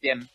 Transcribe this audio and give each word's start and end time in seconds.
Bien. 0.00 0.28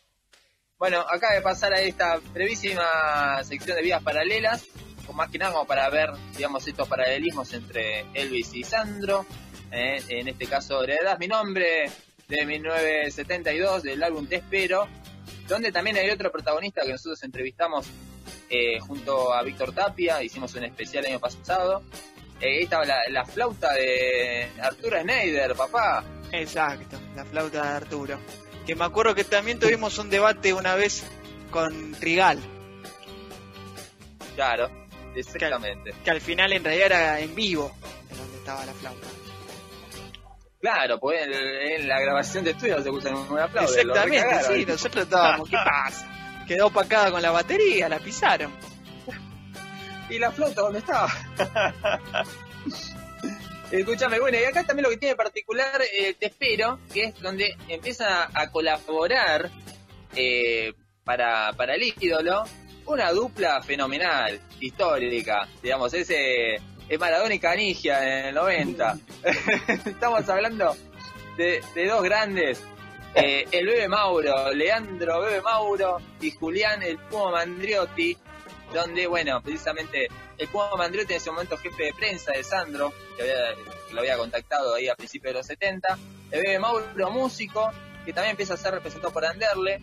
Bueno, 0.78 1.00
acaba 1.00 1.34
de 1.34 1.40
pasar 1.42 1.72
a 1.72 1.80
esta 1.80 2.18
brevísima 2.32 3.42
sección 3.42 3.76
de 3.76 3.82
vidas 3.82 4.02
paralelas, 4.02 4.66
con 5.06 5.16
más 5.16 5.30
que 5.30 5.38
nada 5.38 5.52
como 5.52 5.66
para 5.66 5.88
ver, 5.88 6.10
digamos, 6.36 6.66
estos 6.66 6.86
paralelismos 6.88 7.52
entre 7.54 8.04
Elvis 8.14 8.54
y 8.54 8.62
Sandro. 8.62 9.24
eh, 9.72 10.02
en 10.08 10.28
este 10.28 10.46
caso, 10.46 10.82
heredas 10.84 11.18
mi 11.18 11.26
nombre 11.28 11.90
de 12.28 12.46
1972 12.46 13.82
del 13.82 14.02
álbum 14.02 14.26
Te 14.26 14.36
Espero, 14.36 14.86
donde 15.48 15.72
también 15.72 15.96
hay 15.96 16.10
otro 16.10 16.30
protagonista 16.30 16.82
que 16.82 16.92
nosotros 16.92 17.22
entrevistamos 17.22 17.86
eh, 18.50 18.78
junto 18.80 19.32
a 19.32 19.42
Víctor 19.42 19.72
Tapia, 19.72 20.22
hicimos 20.22 20.54
un 20.54 20.64
especial 20.64 21.04
el 21.04 21.12
año 21.12 21.20
pasado. 21.20 21.82
Eh, 22.40 22.62
estaba 22.62 22.84
la, 22.84 22.98
la 23.08 23.24
flauta 23.24 23.72
de 23.72 24.50
Arturo 24.60 25.00
Schneider, 25.00 25.54
papá. 25.54 26.04
Exacto, 26.32 26.98
la 27.16 27.24
flauta 27.24 27.62
de 27.62 27.68
Arturo. 27.68 28.18
Que 28.66 28.74
me 28.74 28.84
acuerdo 28.84 29.14
que 29.14 29.24
también 29.24 29.58
tuvimos 29.58 29.96
un 29.98 30.10
debate 30.10 30.52
una 30.52 30.74
vez 30.74 31.04
con 31.50 31.92
Trigal, 31.92 32.38
Claro, 34.34 34.68
exactamente. 35.14 35.94
que 36.04 36.10
al 36.10 36.20
final 36.20 36.52
en 36.52 36.62
realidad 36.62 36.86
era 36.86 37.20
en 37.20 37.34
vivo, 37.34 37.72
en 38.10 38.16
donde 38.18 38.36
estaba 38.36 38.66
la 38.66 38.74
flauta. 38.74 39.06
Claro, 40.60 40.98
pues 40.98 41.26
en, 41.26 41.32
en 41.32 41.88
la 41.88 42.00
grabación 42.00 42.44
de 42.44 42.50
estudio 42.50 42.82
se 42.82 42.90
usan 42.90 43.14
un 43.14 43.38
aplauso. 43.38 43.78
Exactamente, 43.78 44.42
sí, 44.42 44.66
nosotros 44.66 45.04
estábamos, 45.04 45.48
¿qué 45.48 45.56
pasa? 45.56 46.44
Quedó 46.46 46.66
opacada 46.66 47.10
con 47.12 47.22
la 47.22 47.30
batería, 47.30 47.88
la 47.88 47.98
pisaron. 47.98 48.52
¿Y 50.10 50.18
la 50.18 50.30
flauta 50.32 50.60
dónde 50.62 50.80
estaba? 50.80 51.08
Escúchame, 53.70 54.20
bueno, 54.20 54.38
y 54.38 54.44
acá 54.44 54.64
también 54.64 54.84
lo 54.84 54.90
que 54.90 54.96
tiene 54.96 55.16
particular 55.16 55.82
eh, 55.92 56.14
Te 56.14 56.26
Espero, 56.26 56.78
que 56.92 57.04
es 57.04 57.20
donde 57.20 57.56
empieza 57.68 58.30
a 58.32 58.50
colaborar 58.50 59.50
eh, 60.14 60.72
para, 61.04 61.52
para 61.52 61.74
el 61.74 61.82
ídolo 61.82 62.44
una 62.86 63.10
dupla 63.10 63.60
fenomenal, 63.62 64.40
histórica, 64.60 65.48
digamos, 65.60 65.92
ese 65.92 66.60
es 66.88 67.00
Maradona 67.00 67.34
y 67.34 67.40
Canigia 67.40 68.20
en 68.20 68.26
el 68.26 68.34
90. 68.36 68.98
Estamos 69.84 70.28
hablando 70.28 70.76
de, 71.36 71.60
de 71.74 71.86
dos 71.86 72.02
grandes, 72.04 72.62
eh, 73.14 73.46
el 73.50 73.66
Bebe 73.66 73.88
Mauro, 73.88 74.52
Leandro 74.52 75.22
Bebe 75.22 75.42
Mauro 75.42 75.98
y 76.20 76.30
Julián 76.30 76.82
el 76.82 76.98
Puma 76.98 77.32
Mandriotti, 77.32 78.16
donde, 78.72 79.06
bueno, 79.06 79.40
precisamente 79.42 80.08
el 80.38 80.48
Puma 80.48 80.70
Mandriotti 80.76 81.12
en 81.14 81.16
ese 81.18 81.30
momento 81.30 81.56
jefe 81.56 81.84
de 81.84 81.94
prensa 81.94 82.32
de 82.32 82.42
Sandro, 82.44 82.92
que, 83.16 83.22
había- 83.22 83.54
que 83.88 83.94
lo 83.94 84.00
había 84.00 84.16
contactado 84.18 84.74
ahí 84.74 84.88
a 84.88 84.94
principios 84.94 85.32
de 85.32 85.38
los 85.38 85.46
70, 85.46 85.98
el 86.30 86.42
Bebe 86.42 86.58
Mauro 86.58 87.10
músico, 87.10 87.70
que 88.04 88.12
también 88.12 88.32
empieza 88.32 88.54
a 88.54 88.56
ser 88.56 88.72
representado 88.74 89.12
por 89.12 89.24
Anderle, 89.24 89.80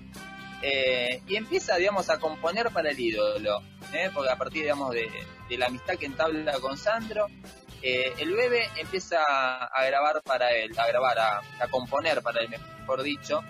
eh, 0.62 1.22
y 1.28 1.36
empieza, 1.36 1.76
digamos, 1.76 2.10
a 2.10 2.20
componer 2.20 2.70
para 2.72 2.92
el 2.92 3.00
ídolo, 3.00 3.62
¿eh? 3.94 4.10
porque 4.14 4.30
a 4.32 4.38
partir, 4.38 4.62
digamos, 4.64 4.92
de, 4.94 5.10
de 5.50 5.58
la 5.58 5.66
amistad 5.68 5.96
que 5.96 6.06
entabla 6.06 6.54
con 6.60 6.78
Sandro, 6.78 7.28
eh, 7.82 8.14
el 8.18 8.32
bebé 8.34 8.70
empieza 8.78 9.22
a 9.66 9.86
grabar 9.86 10.22
para 10.24 10.52
él, 10.52 10.72
a 10.80 10.88
grabar, 10.88 11.20
a, 11.20 11.42
a 11.60 11.68
componer 11.70 12.22
para 12.22 12.42
él, 12.42 12.50
mejor 12.80 13.04
dicho. 13.04 13.42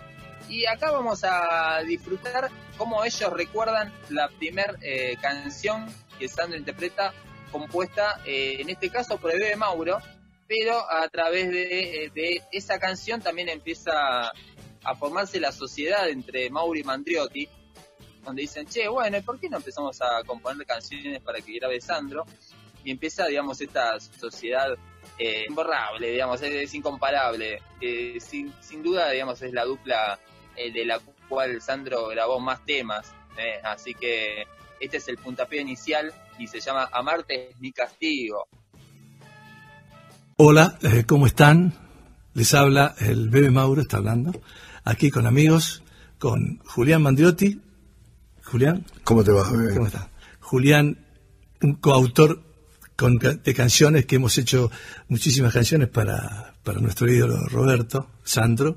Y 0.49 0.66
acá 0.66 0.91
vamos 0.91 1.23
a 1.23 1.81
disfrutar 1.86 2.49
cómo 2.77 3.03
ellos 3.03 3.31
recuerdan 3.33 3.91
la 4.09 4.27
primer 4.30 4.77
eh, 4.81 5.17
canción 5.22 5.86
que 6.19 6.27
Sandro 6.27 6.58
interpreta, 6.58 7.13
compuesta 7.52 8.22
eh, 8.25 8.58
en 8.59 8.69
este 8.69 8.89
caso 8.89 9.17
por 9.17 9.31
el 9.31 9.39
bebé 9.39 9.55
Mauro, 9.55 9.99
pero 10.47 10.89
a 10.91 11.08
través 11.08 11.49
de, 11.49 12.05
eh, 12.05 12.11
de 12.14 12.41
esa 12.52 12.80
canción 12.80 13.21
también 13.21 13.49
empieza 13.49 14.31
a 14.83 14.95
formarse 14.95 15.39
la 15.39 15.52
sociedad 15.52 16.09
entre 16.09 16.49
Mauro 16.49 16.77
y 16.77 16.83
Mandriotti, 16.83 17.47
donde 18.23 18.41
dicen, 18.41 18.67
che, 18.67 18.88
bueno, 18.88 19.17
¿y 19.17 19.21
por 19.21 19.39
qué 19.39 19.49
no 19.49 19.58
empezamos 19.58 20.02
a 20.02 20.23
componer 20.25 20.66
canciones 20.66 21.21
para 21.21 21.39
que 21.41 21.53
grabe 21.53 21.80
Sandro? 21.81 22.25
Y 22.83 22.91
empieza, 22.91 23.25
digamos, 23.27 23.61
esta 23.61 23.99
sociedad 23.99 24.75
eh, 25.17 25.45
imborrable, 25.48 26.11
digamos, 26.11 26.42
es, 26.42 26.54
es 26.54 26.73
incomparable. 26.73 27.61
Eh, 27.80 28.17
sin, 28.20 28.54
sin 28.61 28.83
duda, 28.83 29.10
digamos, 29.10 29.42
es 29.42 29.54
la 29.54 29.64
dupla 29.65 30.20
eh, 30.55 30.71
de 30.71 30.86
la 30.86 30.99
cual 31.27 31.61
Sandro 31.61 32.08
grabó 32.08 32.39
más 32.39 32.64
temas. 32.65 33.14
eh, 33.37 33.59
así 33.64 33.93
que 33.93 34.45
este 34.80 34.97
es 34.97 35.08
el 35.08 35.17
puntapié 35.17 35.61
inicial 35.61 36.14
y 36.37 36.47
se 36.47 36.59
llama 36.59 36.89
Amarte 36.91 37.49
es 37.49 37.59
mi 37.59 37.71
castigo. 37.71 38.47
Hola, 40.37 40.77
eh, 40.81 41.03
¿cómo 41.08 41.25
están? 41.27 41.73
Les 42.33 42.53
habla 42.53 42.95
el 42.99 43.30
Bebe 43.30 43.52
Mauro, 43.52 43.81
está 43.81 43.97
hablando, 43.97 44.31
aquí 44.83 45.11
con 45.11 45.27
amigos, 45.27 45.83
con 46.17 46.59
Julián 46.65 47.03
Mandriotti. 47.03 47.61
Julián, 48.43 48.86
¿Cómo 49.03 49.23
te 49.23 49.31
va, 49.31 49.49
bebé? 49.52 49.80
Julián, 50.39 50.97
un 51.61 51.75
coautor 51.75 52.42
con, 52.95 53.17
de 53.17 53.53
canciones 53.53 54.05
que 54.05 54.15
hemos 54.17 54.37
hecho 54.37 54.69
muchísimas 55.08 55.53
canciones 55.53 55.87
para, 55.89 56.55
para 56.63 56.80
nuestro 56.80 57.09
ídolo 57.09 57.37
Roberto, 57.47 58.08
Sandro, 58.23 58.75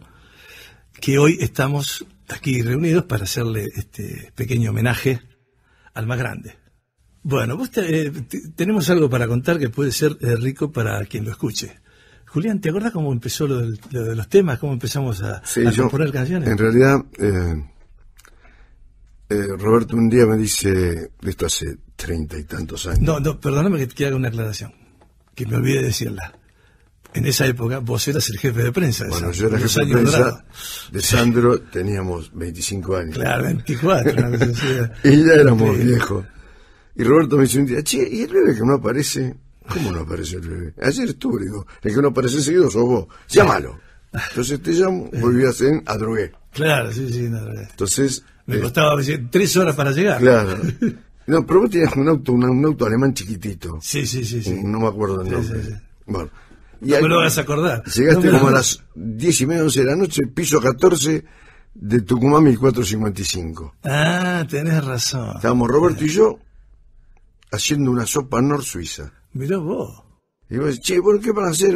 que 1.01 1.19
hoy 1.19 1.39
estamos 1.41 2.07
aquí 2.29 2.63
reunidos 2.63 3.05
para 3.05 3.25
hacerle 3.25 3.71
este 3.75 4.33
pequeño 4.35 4.71
homenaje 4.71 5.21
al 5.95 6.07
más 6.07 6.19
grande. 6.19 6.57
Bueno, 7.23 7.57
vos 7.57 7.71
te- 7.71 8.07
eh, 8.07 8.11
te- 8.11 8.49
tenemos 8.55 8.89
algo 8.91 9.11
para 9.11 9.27
contar 9.27 9.59
que 9.59 9.69
puede 9.69 9.93
ser 9.93 10.17
eh, 10.21 10.37
rico 10.37 10.71
para 10.73 11.05
quien 11.07 11.25
lo 11.25 11.31
escuche. 11.33 11.81
Julián, 12.27 12.61
¿te 12.61 12.69
acuerdas 12.69 12.93
cómo 12.93 13.13
empezó 13.13 13.47
lo, 13.47 13.59
del- 13.59 13.81
lo 13.91 14.05
de 14.05 14.17
los 14.17 14.29
temas? 14.29 14.59
¿Cómo 14.59 14.73
empezamos 14.73 15.23
a, 15.23 15.43
Sí, 15.45 15.67
a 15.67 15.71
yo, 15.71 15.85
componer 15.85 16.13
canciones? 16.13 16.49
En 16.49 16.59
realidad, 16.59 17.05
eh, 17.19 17.65
eh, 19.29 19.47
Roberto 19.59 19.97
un 19.97 20.09
día 20.09 20.27
me 20.27 20.37
dice, 20.37 21.11
esto 21.23 21.47
hace 21.47 21.79
treinta 21.97 22.39
y 22.39 22.45
tantos 22.45 22.87
años. 22.87 23.01
No, 23.01 23.21
no, 23.21 23.41
perdóname 23.41 23.79
que 23.79 23.87
te 23.89 24.07
haga 24.07 24.17
una 24.17 24.29
aclaración, 24.29 24.73
que 25.35 25.47
me 25.47 25.57
olvidé 25.57 25.79
de 25.79 25.85
decirla. 25.87 26.33
En 27.17 27.27
esa 27.27 27.47
época 27.47 27.79
vos 27.81 28.07
eras 28.09 28.29
el 28.31 28.39
jefe 28.39 28.63
de 28.63 28.73
prensa. 28.73 29.07
Bueno, 29.09 29.33
yo 29.33 29.49
era 29.49 29.59
jefe 29.59 29.85
de 29.85 29.93
prensa 29.93 30.45
de 30.93 31.01
Sandro, 31.01 31.61
teníamos 31.63 32.31
25 32.35 32.97
años. 32.97 33.15
Claro, 33.15 33.45
24. 33.45 34.13
una 34.13 34.31
cosa 34.39 34.45
así. 34.45 34.67
Y 35.09 35.25
ya 35.27 35.33
éramos 35.35 35.79
viejos. 35.79 36.25
Y 36.95 37.03
Roberto 37.05 37.37
me 37.37 37.43
dice 37.43 37.59
un 37.59 37.67
día, 37.67 37.83
che, 37.83 38.09
¿y 38.11 38.23
el 38.23 38.33
bebé 38.33 38.55
que 38.55 38.61
no 38.63 38.75
aparece? 38.75 39.35
¿Cómo 39.69 39.93
no 39.93 40.01
aparece 40.01 40.37
el 40.37 40.49
bebé? 40.49 40.75
Ayer 40.83 41.09
estuve, 41.09 41.43
digo, 41.45 41.67
el 41.83 41.95
que 41.95 42.01
no 42.03 42.09
aparece 42.09 42.41
seguido 42.41 42.71
sos 42.71 42.85
vos. 42.85 43.07
Llámalo. 43.29 43.79
Entonces 44.31 44.63
te 44.63 44.71
llamo, 44.73 45.11
volví 45.21 45.45
a 45.45 45.51
hacer 45.51 45.83
a 45.85 45.97
drogué. 45.99 46.33
Claro, 46.53 46.93
sí, 46.93 47.13
sí. 47.13 47.23
no. 47.29 47.39
Entonces, 47.53 48.23
me 48.47 48.57
eh, 48.57 48.61
costaba 48.61 48.95
tres 49.31 49.57
horas 49.57 49.75
para 49.75 49.91
llegar. 49.93 50.21
claro. 50.21 50.59
No, 51.29 51.45
pero 51.45 51.63
vos 51.63 51.71
tenías 51.71 51.93
un 51.97 52.09
auto, 52.09 52.31
un, 52.33 52.45
un 52.45 52.65
auto 52.65 52.87
alemán 52.87 53.13
chiquitito. 53.13 53.81
Sí, 53.83 54.07
sí, 54.07 54.25
sí. 54.25 54.41
sí. 54.41 54.61
No 54.63 54.79
me 54.79 54.87
acuerdo 54.87 55.23
el 55.23 55.27
Sí, 55.27 55.33
nombre. 55.33 55.61
sí, 55.61 55.69
sí. 55.71 55.75
Bueno. 56.07 56.31
Y 56.87 56.91
No 56.93 57.01
me 57.03 57.09
lo 57.09 57.17
vas 57.19 57.37
a 57.39 57.41
acordar. 57.43 57.83
Llegaste 57.85 58.27
No 58.31 58.39
como 58.39 58.49
a 58.49 58.53
las 58.53 58.83
diez 58.95 59.41
y 59.41 59.47
media, 59.47 59.63
once 59.65 59.81
de 59.81 59.87
la 59.87 59.97
noche, 59.97 60.27
piso 60.29 60.61
14 60.61 61.25
de 61.75 62.01
Tucumán 62.03 62.45
1455. 62.45 63.75
Ah, 63.85 64.45
tenés 64.49 64.85
razón. 64.85 65.33
Estábamos 65.37 65.69
Roberto 65.69 66.05
y 66.05 66.09
yo 66.09 66.39
haciendo 67.53 67.91
una 67.91 68.07
sopa 68.07 68.41
nor 68.41 68.63
suiza. 68.65 69.13
Mirá 69.33 69.59
vos. 69.59 70.03
Y 70.49 70.59
vos 70.59 70.79
che, 70.81 71.01
bueno, 71.01 71.21
¿qué 71.21 71.33
van 71.33 71.47
a 71.47 71.51
hacer? 71.51 71.75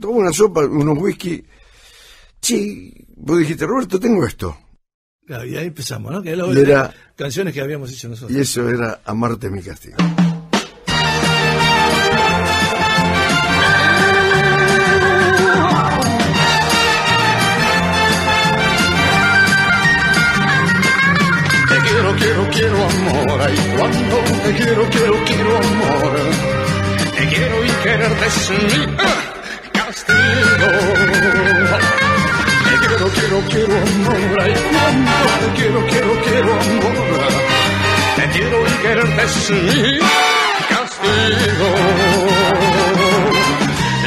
Toma 0.00 0.18
una 0.18 0.32
sopa, 0.32 0.64
unos 0.66 0.98
whisky. 0.98 1.44
Che, 2.40 3.06
vos 3.16 3.38
dijiste, 3.38 3.64
Roberto, 3.66 3.98
tengo 4.00 4.26
esto. 4.26 4.56
Claro, 5.26 5.44
y 5.44 5.56
ahí 5.56 5.66
empezamos, 5.66 6.10
¿no? 6.10 6.22
Que 6.22 6.30
era 6.32 6.46
era- 6.46 6.94
canciones 7.14 7.52
que 7.54 7.60
habíamos 7.60 7.92
hecho 7.92 8.08
nosotros. 8.08 8.36
Y 8.36 8.40
eso 8.40 8.68
era 8.68 9.00
Amarte 9.04 9.50
mi 9.50 9.62
castigo. 9.62 9.96
Te 24.48 24.54
quiero, 24.54 24.88
quiero, 24.88 25.24
quiero 25.24 25.58
amor. 25.58 26.16
Te 27.16 27.26
quiero 27.28 27.64
y 27.64 27.68
quererte 27.82 28.26
es 28.26 28.50
mi 28.50 28.96
ah, 28.98 29.20
castigo. 29.72 30.68
Te 32.64 32.74
quiero, 32.86 33.06
quiero, 33.16 33.38
quiero 33.50 33.74
amor. 33.76 34.40
Ay, 34.40 34.54
cuando 34.72 35.12
te 35.40 35.48
quiero, 35.56 35.86
quiero, 35.90 36.12
quiero 36.24 36.52
amor. 36.52 36.96
Te 38.16 38.24
quiero 38.30 38.58
y 38.66 38.72
quererte 38.82 39.22
es 39.22 39.50
mi 39.50 39.98
castigo. 40.72 41.68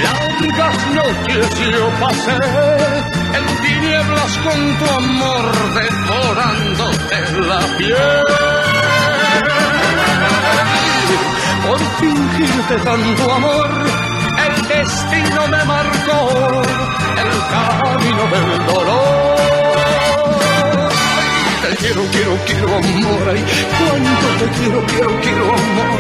Largas 0.04 0.80
noches 0.98 1.50
yo 1.72 1.86
pasé 2.00 2.38
en 3.38 3.46
tinieblas 3.62 4.34
con 4.46 4.60
tu 4.80 4.86
amor 5.04 5.46
devorándote 5.76 7.18
la 7.48 7.78
piel. 7.78 8.61
Por 11.68 11.80
fingirte 12.00 12.76
tanto 12.84 13.34
amor, 13.34 13.70
el 14.46 14.68
destino 14.68 15.48
me 15.48 15.66
marcó 15.66 16.62
el 17.18 17.32
camino 17.52 18.24
del 18.32 18.66
dolor. 18.66 19.32
quiero, 21.82 22.04
quiero, 22.12 22.38
quiero 22.46 22.68
amor. 22.78 23.30
Ay, 23.30 23.44
cuánto 23.78 24.28
te 24.40 24.60
quiero, 24.60 24.86
quiero, 24.86 25.22
quiero 25.22 25.46
amor. 25.54 26.00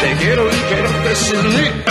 Te 0.00 0.16
quiero 0.16 0.48
y 0.48 0.58
quererte 0.68 1.16
sin 1.16 1.48
mi 1.48 1.82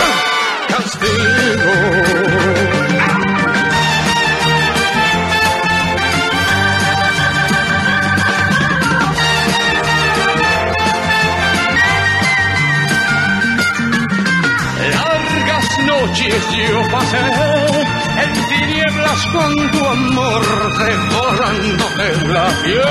con 19.30 19.54
tu 19.70 19.86
amor, 19.86 20.42
devorándome 20.78 22.32
la 22.32 22.48
piel. 22.62 22.82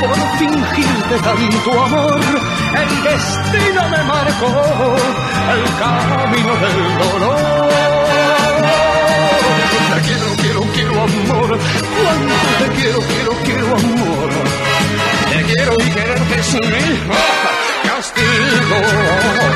Por 0.00 0.16
fingirte 0.38 1.18
tanto 1.22 1.84
amor, 1.84 2.20
el 2.82 3.02
destino 3.04 3.88
me 3.88 4.02
marcó 4.04 4.52
el 5.52 5.64
camino 5.78 6.52
del 6.56 6.98
dolor. 6.98 7.70
Te 9.94 10.00
quiero, 10.02 10.28
quiero, 10.42 10.60
quiero 10.74 10.94
amor, 11.02 11.58
cuánto 12.02 12.48
te 12.58 12.68
quiero, 12.76 13.00
quiero, 13.00 13.32
quiero 13.44 13.66
amor. 13.76 14.30
Te 15.30 15.38
quiero 15.44 15.72
y 15.78 15.90
quererte 15.90 16.34
es 16.40 16.54
mi 16.54 16.84
castigo. 17.88 19.55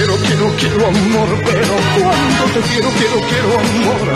Quiero, 0.00 0.16
quiero, 0.16 0.56
quiero 0.56 0.86
amor, 0.86 1.28
pero 1.44 1.74
cuánto 1.98 2.44
te 2.54 2.60
quiero, 2.68 2.88
quiero, 2.88 3.20
quiero 3.28 3.58
amor. 3.60 4.08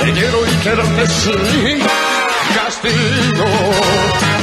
Te 0.00 0.12
quiero 0.12 0.46
y 0.46 0.56
quererte 0.62 1.02
es 1.02 1.26
mi 1.64 1.78
castigo. 2.54 4.35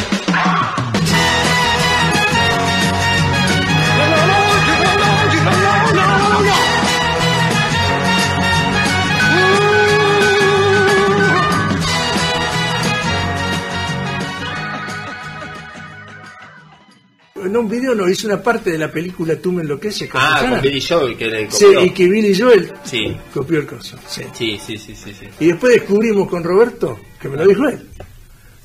Un 17.64 17.70
video 17.70 17.96
no 17.96 18.08
hizo 18.10 18.28
una 18.28 18.42
parte 18.42 18.72
de 18.72 18.78
la 18.78 18.92
película 18.92 19.36
Tú 19.38 19.52
me 19.52 19.62
enloqueces 19.64 20.10
con 20.10 20.22
Ah, 20.22 20.36
Susana. 20.38 20.50
con 20.52 20.62
Billy 20.62 20.82
Joel 20.82 21.18
que 21.18 21.28
le 21.28 21.52
Sí, 21.52 21.66
y 21.84 21.90
que 21.92 22.08
Billy 22.08 22.38
Joel 22.40 22.72
Sí. 22.84 23.18
copió 23.34 23.60
el 23.60 23.66
coso. 23.66 23.98
Sí. 24.08 24.22
Sí, 24.34 24.60
sí, 24.66 24.78
sí, 24.78 24.96
sí, 24.96 25.14
sí. 25.20 25.28
Y 25.40 25.48
después 25.48 25.74
descubrimos 25.74 26.30
con 26.30 26.44
Roberto, 26.44 27.00
que 27.20 27.28
me 27.30 27.38
lo 27.38 27.48
dijo 27.48 27.68
él. 27.68 27.88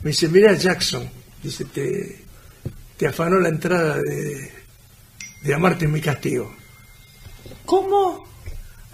Me 0.03 0.11
dice, 0.11 0.29
mira 0.29 0.53
Jackson, 0.55 1.09
dice, 1.43 1.65
te, 1.65 2.25
te 2.97 3.07
afanó 3.09 3.41
la 3.41 3.49
entrada 3.49 3.99
de, 4.03 4.53
de 5.43 5.55
Amarte 5.55 5.87
en 5.87 5.93
mi 5.93 6.01
castigo. 6.01 6.55
¿Cómo? 7.65 8.28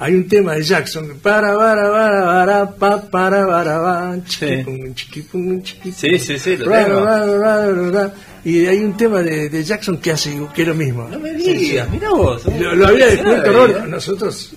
Hay 0.05 0.15
un 0.17 0.29
tema 0.29 0.53
de 0.53 0.63
Jackson, 0.63 1.19
para, 1.23 1.57
para, 1.57 1.91
para, 1.91 2.25
para, 2.27 2.71
pa, 2.77 3.11
para, 3.11 3.47
para, 3.47 3.83
para. 3.83 4.21
Sí, 4.29 6.19
sí, 6.19 6.39
sí, 6.39 6.57
lo 6.59 6.71
tengo. 6.71 8.13
Y 8.45 8.67
hay 8.67 8.81
un 8.81 8.95
tema 8.99 9.23
de, 9.23 9.49
de 9.49 9.65
Jackson 9.65 9.97
que 9.97 10.11
hace 10.11 10.39
que 10.55 10.61
es 10.61 10.69
lo 10.69 10.75
mismo. 10.75 11.09
No 11.09 11.19
me 11.19 11.31
Sí, 11.39 11.45
sí. 11.45 11.55
digas, 11.55 11.89
mirá 11.89 12.11
vos. 12.11 12.45
Lo, 12.45 12.75
lo 12.75 12.89
había 12.89 13.07
descubierto 13.07 13.51
Roberto. 13.51 13.87
Nosotros, 13.87 14.53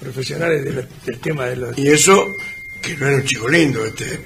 profesionales 0.00 0.64
del, 0.64 0.88
del 1.06 1.18
tema 1.20 1.46
de 1.46 1.56
los 1.58 1.78
Y 1.78 1.86
eso, 1.86 2.26
que 2.82 2.96
no 2.96 3.06
era 3.06 3.16
un 3.18 3.24
chico 3.24 3.48
lindo 3.48 3.84
este. 3.86 4.18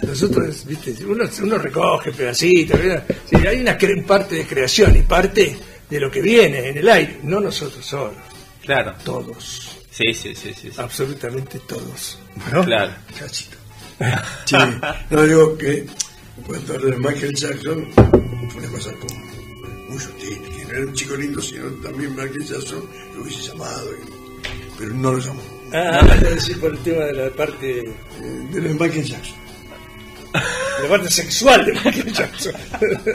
Nosotros, 0.06 0.64
viste, 0.64 0.94
uno, 1.04 1.24
uno 1.42 1.58
recoge 1.58 2.12
pedacitos, 2.12 2.78
¿verdad? 2.78 3.02
Sí, 3.28 3.34
hay 3.44 3.62
una 3.62 3.76
parte 4.06 4.36
de 4.36 4.46
creación 4.46 4.94
y 4.94 5.02
parte 5.02 5.56
de 5.90 6.00
lo 6.00 6.10
que 6.10 6.20
viene 6.20 6.68
en 6.68 6.78
el 6.78 6.88
aire, 6.88 7.18
no 7.22 7.40
nosotros 7.40 7.84
solos, 7.84 8.16
Claro. 8.68 8.94
todos, 9.04 9.70
Sí, 9.90 10.12
sí, 10.14 10.34
sí, 10.34 10.52
sí. 10.54 10.68
sí. 10.70 10.72
absolutamente 10.76 11.58
todos. 11.60 12.18
¿no? 12.52 12.62
Claro. 12.64 12.92
Cachito. 13.18 13.56
Sí, 14.44 14.56
no 15.10 15.22
digo 15.24 15.56
que 15.58 15.86
cuando 16.46 16.74
hablo 16.74 16.90
de 16.90 16.98
Michael 16.98 17.34
Jackson 17.34 17.84
fue 18.50 18.60
una 18.62 18.68
cosa 18.70 18.92
como 18.92 19.14
muy 19.88 19.98
sutil, 19.98 20.38
que 20.42 20.64
no 20.66 20.70
era 20.70 20.86
un 20.86 20.92
chico 20.94 21.16
lindo, 21.16 21.40
sino 21.40 21.64
también 21.82 22.10
Michael 22.14 22.44
Jackson 22.46 22.84
lo 23.16 23.22
hubiese 23.22 23.48
llamado, 23.48 23.90
y- 23.92 24.78
pero 24.78 24.94
no 24.94 25.12
lo 25.12 25.18
llamó. 25.18 25.42
Ah, 25.72 26.06
es 26.14 26.20
decir, 26.20 26.60
por 26.60 26.70
el 26.72 26.78
tema 26.78 27.04
de 27.06 27.12
la 27.14 27.30
parte, 27.34 27.80
Eh, 27.80 28.48
De 28.52 28.60
lo 28.60 28.68
de 28.68 28.74
Michael 28.74 29.04
Jackson. 29.04 29.36
la 30.82 30.88
parte 30.90 31.10
sexual 31.10 31.66
de 31.66 31.72
Michael 31.72 32.12
Jackson. 32.12 32.52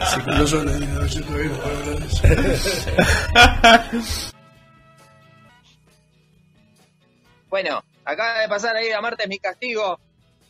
Así 0.00 0.20
que 0.20 0.30
no 0.30 0.46
son 0.46 0.66
yo 1.08 1.20
todavía 1.24 1.48
no 1.48 1.56
puedo 1.58 1.76
hablar 1.78 1.98
de 1.98 2.54
eso. 2.54 4.30
Bueno, 7.56 7.82
acaba 8.04 8.40
de 8.40 8.48
pasar 8.50 8.76
ahí 8.76 8.90
a 8.90 9.00
Marte 9.00 9.22
es 9.22 9.30
mi 9.30 9.38
castigo 9.38 9.98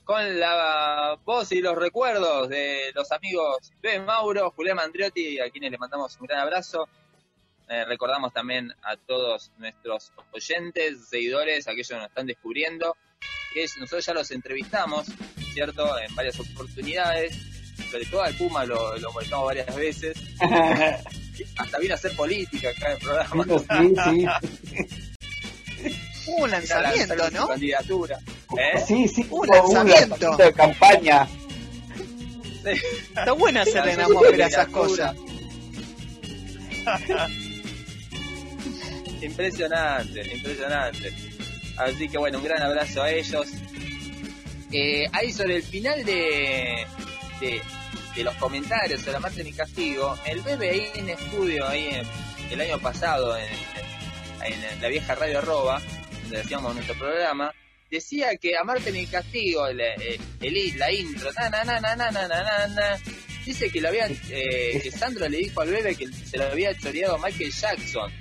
con 0.03 0.41
la 0.41 1.17
voz 1.25 1.53
y 1.53 1.61
los 1.61 1.77
recuerdos 1.77 2.49
de 2.49 2.91
los 2.97 3.13
amigos 3.13 3.73
de 3.81 4.01
Mauro, 4.01 4.51
Julián 4.51 4.75
Mandriotti, 4.75 5.39
a 5.39 5.49
quienes 5.51 5.71
le 5.71 5.79
mandamos 5.79 6.19
un 6.19 6.27
gran 6.27 6.41
abrazo. 6.41 6.89
Eh, 7.69 7.85
recordamos 7.85 8.33
también 8.33 8.73
a 8.83 8.97
todos 8.97 9.53
nuestros 9.59 10.13
oyentes, 10.33 11.09
seguidores, 11.09 11.69
aquellos 11.69 11.87
que 11.87 11.95
nos 11.95 12.09
están 12.09 12.27
descubriendo, 12.27 12.97
que 13.55 13.67
nosotros 13.79 14.05
ya 14.05 14.13
los 14.13 14.29
entrevistamos, 14.33 15.07
¿cierto? 15.55 15.97
En 16.01 16.13
varias 16.17 16.41
oportunidades, 16.41 17.39
sobre 17.89 18.07
todo 18.07 18.23
al 18.23 18.35
Puma 18.35 18.65
lo, 18.65 18.99
lo 18.99 19.13
molestamos 19.13 19.47
varias 19.47 19.77
veces, 19.77 20.19
hasta 21.57 21.79
vino 21.79 21.95
a 21.95 21.99
hacer 21.99 22.17
política 22.17 22.71
acá 22.71 22.89
en 22.89 22.93
el 22.95 22.99
programa. 22.99 23.45
Sí, 23.45 24.27
sí. 24.75 25.07
Un 26.29 26.51
lanzamiento, 26.51 27.15
Lanzar 27.15 27.33
¿no? 27.41 27.49
Candidatura. 27.49 28.19
¿Eh? 28.59 28.81
Sí, 28.87 29.09
sí. 29.09 29.27
Un 29.31 29.47
lanzamiento. 29.49 30.37
de 30.37 30.53
campaña. 30.53 31.29
Está 32.65 33.33
buena 33.33 33.65
su 33.65 33.79
atmósfera 33.79 34.47
esas 34.47 34.67
cosas. 34.69 35.15
Impresionante, 39.23 40.35
impresionante. 40.35 41.13
Así 41.77 42.09
que 42.09 42.19
bueno, 42.19 42.39
un 42.39 42.45
gran 42.45 42.63
abrazo 42.63 43.03
a 43.03 43.11
ellos. 43.11 43.47
Eh, 44.73 45.07
ahí 45.13 45.33
sobre 45.33 45.57
el 45.57 45.63
final 45.63 46.05
de, 46.05 46.85
de, 47.41 47.61
de 48.17 48.25
los 48.25 48.35
comentarios 48.37 49.01
sobre 49.01 49.13
la 49.13 49.21
Marte 49.21 49.45
ni 49.45 49.53
Castigo, 49.53 50.17
el 50.27 50.41
BBI 50.41 50.89
en 50.97 51.09
estudio 51.11 51.67
ahí 51.69 51.89
en- 51.93 52.27
el 52.51 52.61
año 52.61 52.79
pasado 52.79 53.37
en, 53.37 53.45
en- 54.45 54.65
en 54.65 54.81
la 54.83 54.89
vieja 54.89 55.15
radio 55.15 55.39
arroba, 55.39 55.81
decíamos 56.31 56.71
en 56.71 56.77
nuestro 56.77 56.99
programa, 56.99 57.53
decía 57.91 58.37
que 58.37 58.57
a 58.57 58.65
Marte 58.65 58.91
en 58.91 58.97
el 58.97 59.11
Castigo, 59.11 59.67
el, 59.67 59.81
el, 59.81 60.79
la 60.79 60.93
intro, 60.93 61.31
na, 61.33 61.49
na, 61.51 61.65
na, 61.65 61.81
na, 61.81 61.97
na, 61.97 62.11
na, 62.11 62.29
na, 62.29 62.67
na 62.69 62.99
dice 63.47 63.71
que, 63.71 63.81
lo 63.81 63.89
había, 63.89 64.09
eh, 64.09 64.81
que 64.83 64.91
Sandro 64.91 65.29
le 65.29 65.39
dijo 65.39 65.61
al 65.61 65.71
bebé 65.71 65.95
que 65.95 66.09
se 66.09 66.37
lo 66.37 66.45
había 66.45 66.77
choreado 66.77 67.17
Michael 67.19 67.53
Jackson. 67.53 68.13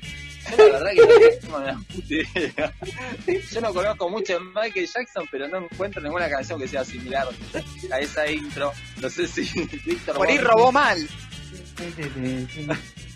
Yo 0.51 0.57
la 0.57 0.79
verdad 0.79 0.91
que 0.93 1.47
no 1.47 1.59
la 1.59 1.73
puta 1.73 2.07
idea. 2.13 2.73
Yo 3.51 3.61
no 3.61 3.73
conozco 3.73 4.09
mucho 4.09 4.33
de 4.33 4.39
Michael 4.39 4.87
Jackson, 4.87 5.27
pero 5.31 5.47
no 5.47 5.57
encuentro 5.57 6.01
ninguna 6.01 6.29
canción 6.29 6.59
que 6.59 6.67
sea 6.67 6.85
similar 6.85 7.27
a 7.91 7.99
esa 7.99 8.29
intro. 8.29 8.71
No 9.01 9.09
sé 9.09 9.27
si 9.27 9.41
Víctor... 9.85 10.15
Por 10.15 10.27
ahí 10.27 10.37
robó 10.37 10.71
mal. 10.71 10.97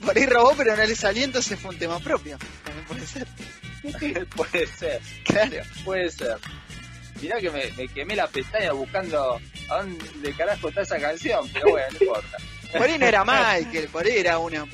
Por 0.03 0.17
ahí 0.17 0.25
robó, 0.25 0.55
pero 0.57 0.73
en 0.73 0.79
el 0.79 0.89
desaliento 0.89 1.41
se 1.41 1.55
fue 1.55 1.71
un 1.71 1.77
tema 1.77 1.99
propio. 1.99 2.39
También 2.63 2.85
puede 2.87 3.05
ser. 3.05 3.27
Puede 4.35 4.67
ser, 4.67 5.01
Claro. 5.25 5.63
puede 5.85 6.09
ser. 6.11 6.37
Mirá 7.21 7.39
que 7.39 7.49
me, 7.51 7.71
me 7.77 7.87
quemé 7.87 8.15
la 8.15 8.27
pestaña 8.27 8.71
buscando 8.71 9.39
a 9.69 9.77
dónde 9.77 10.33
carajo 10.33 10.69
está 10.69 10.81
esa 10.81 10.99
canción, 10.99 11.47
pero 11.53 11.69
bueno, 11.69 11.87
no 11.91 11.97
importa. 12.05 12.37
Por 12.71 12.83
ahí 12.83 12.97
no 12.99 13.05
era 13.07 13.25
Michael, 13.25 13.87
por 13.91 14.05
ahí 14.05 14.17
era 14.17 14.37
uno 14.37 14.67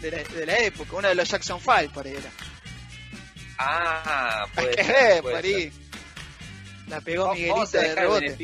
de 0.00 0.10
la, 0.10 0.16
de 0.22 0.46
la 0.46 0.58
época, 0.60 0.96
uno 0.96 1.08
de 1.08 1.14
los 1.14 1.28
Jackson 1.28 1.60
5, 1.60 1.92
por 1.92 2.06
ahí 2.06 2.14
era. 2.14 2.30
Ah, 3.58 4.46
puede 4.54 4.82
ser. 4.84 5.22
por 5.22 5.32
puede 5.32 5.42
ser. 5.42 5.56
ahí. 5.56 5.72
La 6.88 7.00
pegó 7.02 7.34
Miguelito 7.34 7.60
a 7.62 7.66
de 7.82 7.94
rebote. 7.94 8.36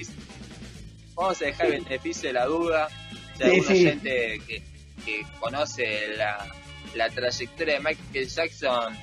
vamos 1.14 1.40
a 1.40 1.44
dejar 1.46 1.66
el 1.66 1.82
beneficio 1.84 2.28
de 2.28 2.32
la 2.34 2.44
duda. 2.44 2.88
Si 2.88 3.38
Sí, 3.38 3.42
algún 3.44 3.64
sí. 3.64 3.72
oyente 3.72 4.40
que, 4.46 4.62
que 5.04 5.22
conoce 5.40 6.08
la, 6.16 6.46
la 6.94 7.08
trayectoria 7.10 7.74
de 7.74 7.80
Michael 7.80 8.28
Jackson 8.28 8.98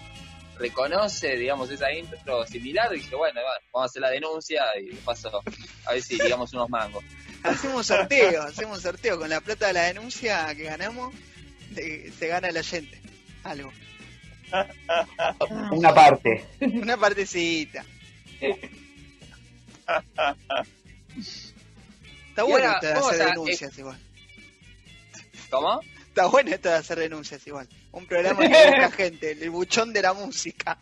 reconoce, 0.58 1.36
digamos, 1.36 1.70
esa 1.72 1.92
intro 1.92 2.46
similar, 2.48 2.90
dije, 2.92 3.16
bueno, 3.16 3.42
va, 3.42 3.52
vamos 3.74 3.88
a 3.88 3.90
hacer 3.90 4.02
la 4.02 4.10
denuncia 4.10 4.64
y 4.80 4.94
paso 4.96 5.42
a 5.86 5.92
ver 5.94 6.02
si 6.02 6.16
digamos 6.22 6.54
unos 6.54 6.70
mangos. 6.70 7.04
Hacemos 7.44 7.78
un 7.78 7.84
sorteo, 7.84 8.44
hacemos 8.44 8.78
un 8.78 8.84
sorteo 8.84 9.18
con 9.18 9.28
la 9.30 9.42
plata 9.42 9.68
de 9.68 9.74
la 9.74 9.84
denuncia 9.86 10.54
que 10.56 10.64
ganamos, 10.64 11.12
se 11.74 12.28
gana 12.28 12.50
el 12.50 12.58
oyente. 12.58 13.02
Algo. 13.44 13.72
Una 15.72 15.92
parte. 15.94 16.46
Una 16.62 16.98
partecita. 16.98 17.84
Está 22.30 22.44
bueno 22.44 22.74
vamos 22.82 23.10
hacer 23.10 23.22
a- 23.24 23.26
denuncias 23.30 23.78
igual. 23.78 23.98
¿Cómo? 25.50 25.82
Está 26.12 26.26
bueno 26.28 26.52
esto 26.52 26.68
de 26.68 26.76
hacer 26.76 27.00
denuncias 27.00 27.48
igual. 27.48 27.70
Un 27.94 28.06
programa 28.06 28.42
que 28.42 28.48
busca 28.50 28.92
gente, 28.98 29.32
el 29.32 29.50
buchón 29.50 29.94
de 29.94 30.02
la 30.02 30.12
música. 30.14 30.78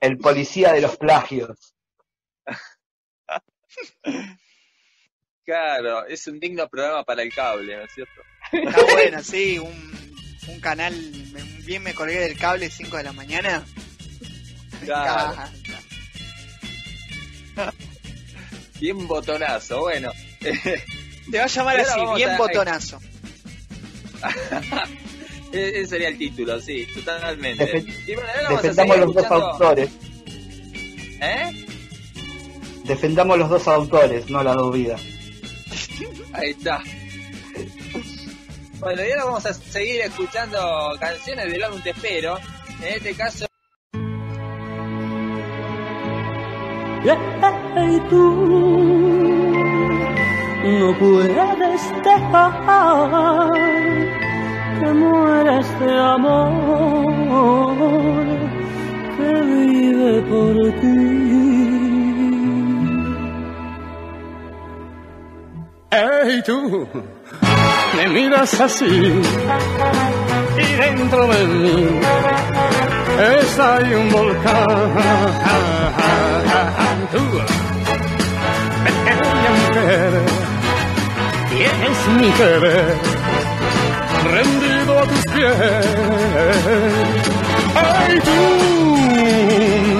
El 0.00 0.16
policía 0.16 0.72
de 0.72 0.80
los 0.80 0.96
plagios. 0.96 1.74
Claro, 5.44 6.06
es 6.06 6.26
un 6.26 6.40
digno 6.40 6.66
programa 6.70 7.04
para 7.04 7.22
el 7.22 7.34
cable, 7.34 7.76
¿no 7.76 7.82
es 7.84 7.92
cierto? 7.92 8.22
Está 8.50 8.82
bueno, 8.92 9.22
sí, 9.22 9.58
un, 9.58 10.16
un 10.48 10.60
canal, 10.60 10.94
me- 11.32 11.42
bien 11.64 11.82
me 11.82 11.92
colgué 11.92 12.18
del 12.20 12.38
cable 12.38 12.70
5 12.70 12.96
de 12.96 13.02
la 13.04 13.12
mañana. 13.12 13.62
Claro. 14.86 15.36
Bien 18.80 19.06
botonazo, 19.06 19.80
bueno. 19.82 20.10
Te 21.30 21.38
va 21.38 21.44
a 21.44 21.48
llamar 21.48 21.80
así, 21.80 22.00
bien 22.16 22.36
botonazo. 22.36 22.98
Ese 25.52 25.86
sería 25.86 26.08
el 26.08 26.18
título, 26.18 26.60
sí, 26.60 26.86
totalmente. 26.94 27.84
Y 28.06 28.14
bueno, 28.14 28.28
ahora 28.28 28.42
vamos 28.44 28.58
a 28.58 28.62
Defendamos 28.62 28.98
los 28.98 29.14
dos 29.14 29.26
autores. 29.26 29.90
¿Eh? 31.20 31.66
Defendamos 32.84 33.38
los 33.38 33.48
dos 33.48 33.68
autores, 33.68 34.28
no 34.28 34.42
las 34.42 34.56
dos 34.56 34.74
vidas. 34.74 35.00
Ahí 36.32 36.50
está. 36.50 36.82
Bueno, 38.80 39.02
y 39.04 39.10
ahora 39.12 39.24
vamos 39.24 39.46
a 39.46 39.54
seguir 39.54 40.00
escuchando 40.00 40.58
canciones 40.98 41.52
del 41.52 41.62
álbum 41.62 41.80
Te 41.82 41.90
Espero. 41.90 42.38
En 42.82 42.94
este 42.94 43.14
caso, 43.14 43.46
Hey, 47.76 48.00
tú 48.08 49.23
no 50.64 50.98
puedes 50.98 51.82
dejar 52.02 53.50
que 54.80 54.86
muera 54.94 55.60
este 55.60 55.90
amor 55.90 57.74
que 59.16 59.32
vive 59.42 60.22
por 60.22 60.56
ti. 60.80 61.24
Hey 65.90 66.42
tú, 66.46 66.88
me 67.96 68.08
miras 68.08 68.60
así 68.60 69.20
y 70.56 70.72
dentro 70.76 71.26
de 71.26 71.46
mí 71.46 72.00
está 73.38 73.80
un 73.80 74.10
volcán. 74.10 75.93
Mi 82.08 82.30
querer 82.32 82.96
rendido 84.24 84.98
a 84.98 85.04
tus 85.06 85.24
pies. 85.32 85.86
Hey 87.76 88.20
tú, 88.24 88.40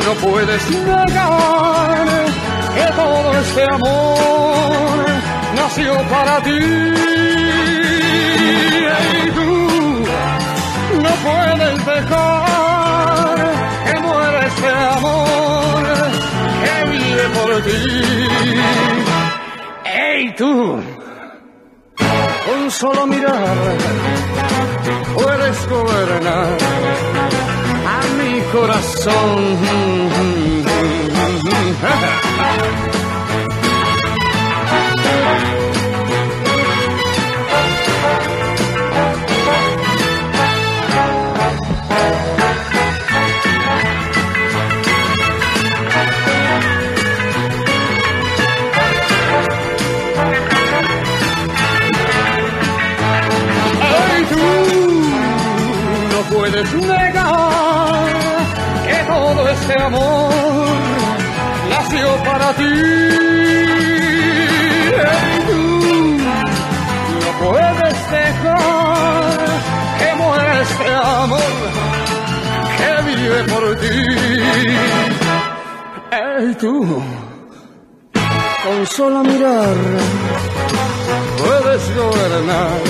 no 0.07 0.13
puedes 0.15 0.71
negar 0.71 2.07
que 2.75 2.87
todo 2.95 3.39
este 3.39 3.63
amor 3.73 5.07
nació 5.57 5.93
para 6.09 6.43
ti. 6.43 6.61
Y 9.17 9.31
tú 9.31 9.51
no 11.03 11.13
puedes 11.27 11.87
dejar 11.87 13.37
que 13.87 14.01
muera 14.01 14.47
este 14.47 14.69
amor 14.97 15.83
que 16.65 16.91
vive 16.91 17.25
por 17.37 17.63
ti. 17.63 17.83
¡Ey 19.85 20.35
tú! 20.37 20.94
Con 22.65 22.71
solo 22.71 23.07
mirar 23.07 23.77
puedes 25.15 25.69
gobernar 25.69 26.57
a 27.87 28.01
mi 28.17 28.41
corazón. 28.53 29.59
Tú. 76.53 77.03
Con 78.13 78.87
solo 78.87 79.25
mirar 79.25 79.75
puedes 81.39 81.97
gobernar. 81.97 82.81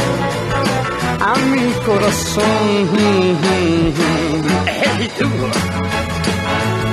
A 1.21 1.35
mi 1.53 1.73
corazón. 1.87 2.89
Hey, 4.67 5.11
tú, 5.19 5.31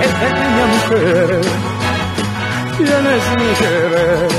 pequeña 0.02 0.66
mujer, 0.74 1.42
tienes 2.78 3.24
mi 3.38 3.50
querer. 3.62 4.30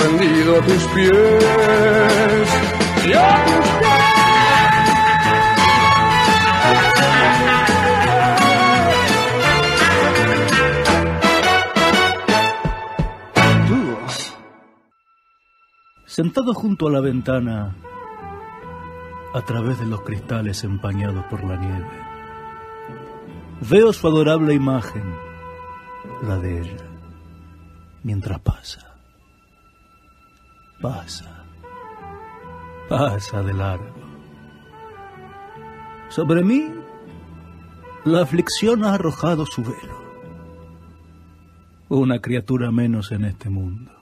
Rendido 0.00 0.50
a 0.56 0.60
tus 0.62 0.84
pies. 0.94 2.48
Y 3.04 3.97
Sentado 16.18 16.52
junto 16.52 16.88
a 16.88 16.90
la 16.90 17.00
ventana, 17.00 17.76
a 19.32 19.40
través 19.42 19.78
de 19.78 19.86
los 19.86 20.00
cristales 20.00 20.64
empañados 20.64 21.24
por 21.26 21.44
la 21.44 21.54
nieve, 21.54 21.86
veo 23.70 23.92
su 23.92 24.04
adorable 24.08 24.52
imagen, 24.52 25.14
la 26.26 26.36
de 26.38 26.62
ella, 26.62 26.84
mientras 28.02 28.40
pasa, 28.40 28.96
pasa, 30.82 31.44
pasa 32.88 33.40
de 33.44 33.54
largo. 33.54 33.94
Sobre 36.08 36.42
mí, 36.42 36.68
la 38.04 38.22
aflicción 38.22 38.82
ha 38.82 38.94
arrojado 38.94 39.46
su 39.46 39.62
velo. 39.62 40.02
Una 41.88 42.18
criatura 42.20 42.72
menos 42.72 43.12
en 43.12 43.24
este 43.24 43.50
mundo 43.50 43.97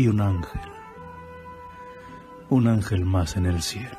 y 0.00 0.08
un 0.08 0.22
ángel, 0.22 0.62
un 2.48 2.68
ángel 2.68 3.04
más 3.04 3.36
en 3.36 3.44
el 3.44 3.60
cielo. 3.60 3.98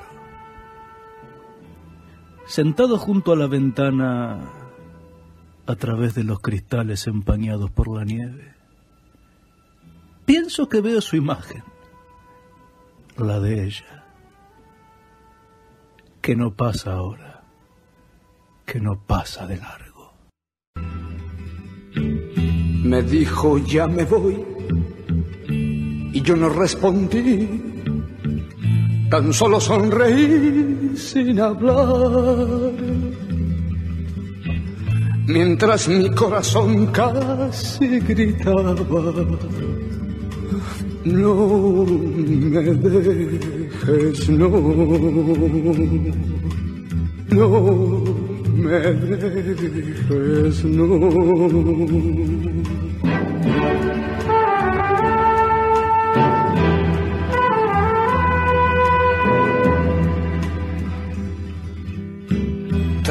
Sentado 2.48 2.98
junto 2.98 3.34
a 3.34 3.36
la 3.36 3.46
ventana, 3.46 4.40
a 5.68 5.76
través 5.76 6.16
de 6.16 6.24
los 6.24 6.40
cristales 6.40 7.06
empañados 7.06 7.70
por 7.70 7.88
la 7.96 8.04
nieve, 8.04 8.56
pienso 10.26 10.68
que 10.68 10.82
veo 10.82 11.02
su 11.02 11.18
imagen, 11.18 11.64
la 13.18 13.40
de 13.40 13.66
ella, 13.66 14.04
que 16.20 16.36
no 16.36 16.56
pasa 16.56 16.94
ahora, 16.94 17.44
que 18.66 18.80
no 18.80 19.04
pasa 19.06 19.46
de 19.46 19.58
largo. 19.58 20.14
Me 21.94 23.04
dijo 23.04 23.60
ya 23.60 23.86
me 23.86 24.04
voy 24.04 24.51
yo 26.24 26.36
no 26.36 26.50
respondí. 26.50 27.48
Tan 29.10 29.34
solo 29.34 29.60
sonreí 29.60 30.94
sin 30.96 31.40
hablar. 31.40 32.72
Mientras 35.28 35.88
mi 35.88 36.10
corazón 36.12 36.88
casi 36.88 38.00
gritaba, 38.00 38.76
no 41.06 41.86
me 41.86 42.62
dejes, 42.62 44.30
no, 44.30 44.50
no 47.30 47.50
me 48.56 48.80
dejes, 48.80 50.66
no. 50.66 52.41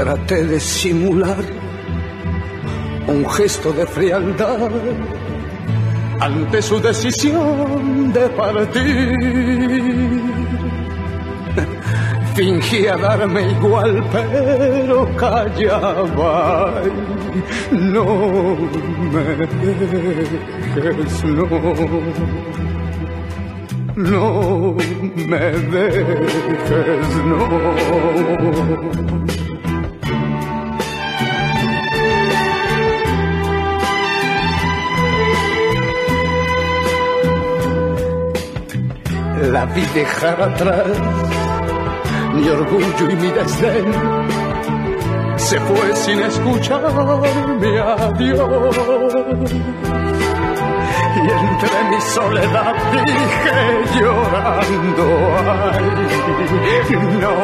Traté 0.01 0.47
de 0.47 0.59
simular 0.59 1.45
un 3.07 3.29
gesto 3.29 3.71
de 3.71 3.87
frialdad 3.87 4.71
ante 6.19 6.63
su 6.63 6.81
decisión 6.81 8.11
de 8.11 8.27
partir. 8.31 9.15
Fingía 12.35 12.97
darme 12.97 13.51
igual, 13.51 14.03
pero 14.11 15.07
callaba. 15.17 16.73
No 17.71 18.57
me 19.13 19.37
dejes, 20.77 21.25
no. 21.25 21.47
No 23.97 24.77
me 25.29 25.41
dejes, 25.75 27.17
no. 27.27 29.50
La 39.41 39.65
vi 39.67 39.83
dejar 39.95 40.43
atrás, 40.43 40.87
mi 42.35 42.49
orgullo 42.49 43.11
y 43.11 43.17
mi 43.17 43.31
desdén. 43.31 43.93
Se 45.37 45.59
fue 45.61 45.97
sin 45.97 46.21
escuchar 46.21 46.83
mi 47.61 47.77
adiós. 47.79 48.77
Y 51.17 51.21
entre 51.21 51.85
mi 51.91 52.01
soledad 52.01 52.75
dije 53.05 53.59
llorando, 53.99 55.09
no 57.21 57.41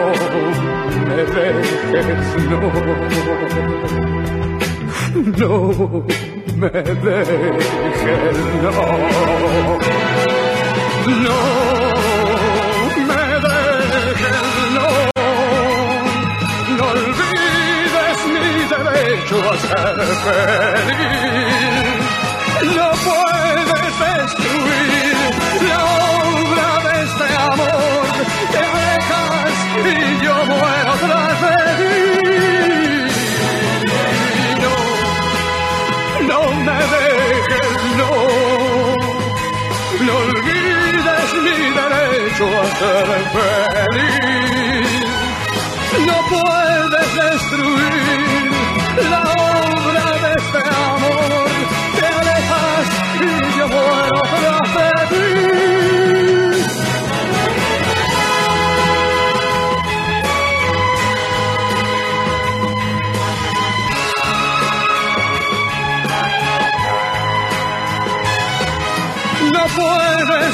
me 1.06 1.16
dejes, 1.32 2.34
no. 2.50 2.60
No 5.38 5.52
me 6.56 6.70
dejes, 6.70 8.36
no. 8.62 8.70
No 11.06 11.75
derecho 19.26 19.50
a 19.50 19.56
ser 19.59 19.99
feliz. 20.25 21.16
No 22.76 22.88
puedes 23.06 23.95
destruir 23.99 25.16
la 25.68 25.80
obra 25.85 26.68
de 26.85 26.95
este 27.04 27.26
amor. 27.37 28.04
Te 28.52 28.59
alejas 28.59 29.54
y 29.85 30.25
yo 30.25 30.35
muero 30.47 30.92
tras 31.00 31.37
de 31.42 31.56
ti. 31.78 31.97
No, 34.62 34.75
no 36.28 36.40
me 36.66 36.78
dejes, 36.95 37.76
no, 37.99 38.12
no 40.06 40.14
olvides 40.16 41.30
mi 41.45 41.59
derecho 41.80 42.45
a 42.47 42.64
ser 42.78 43.09
feliz. 43.37 45.06
No 46.06 46.16
puedes 46.28 47.09
destruir 47.14 47.85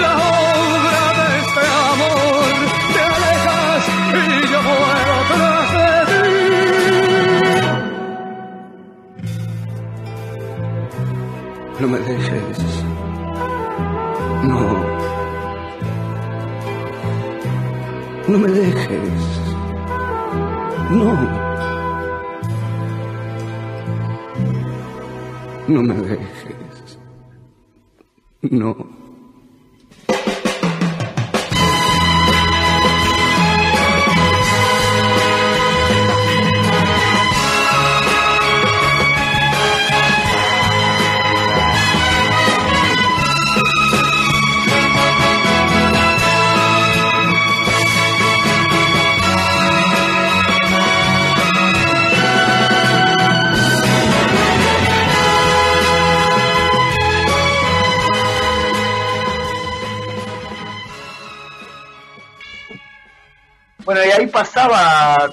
la 0.00 0.12
obra 0.16 1.00
de 1.18 1.26
este 1.42 1.62
amor. 1.92 2.50
Te 2.94 3.00
alejas 3.14 3.82
y 4.14 4.52
yo 4.52 4.60
muero 4.62 5.16
tras 5.28 5.68
de. 5.76 5.90
No 11.80 11.86
me 11.88 11.98
dejes. 11.98 12.58
No. 14.44 14.60
No 18.28 18.38
me 18.38 18.48
dejes. 18.48 19.22
No. 20.90 21.08
No 25.68 25.82
me 25.82 25.94
dejes. 25.94 26.39
No. 28.50 28.99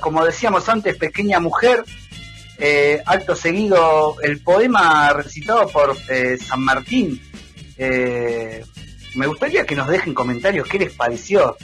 Como 0.07 0.23
decíamos 0.23 0.69
antes, 0.69 0.95
Pequeña 0.95 1.41
Mujer, 1.41 1.83
eh, 2.57 3.03
acto 3.05 3.35
seguido 3.35 4.15
el 4.23 4.39
poema 4.39 5.11
recitado 5.11 5.67
por 5.67 5.97
eh, 6.07 6.37
San 6.37 6.61
Martín. 6.61 7.21
Eh, 7.77 8.63
me 9.15 9.27
gustaría 9.27 9.65
que 9.65 9.75
nos 9.75 9.89
dejen 9.89 10.13
comentarios 10.13 10.65
qué 10.69 10.79
les 10.79 10.93
pareció. 10.93 11.57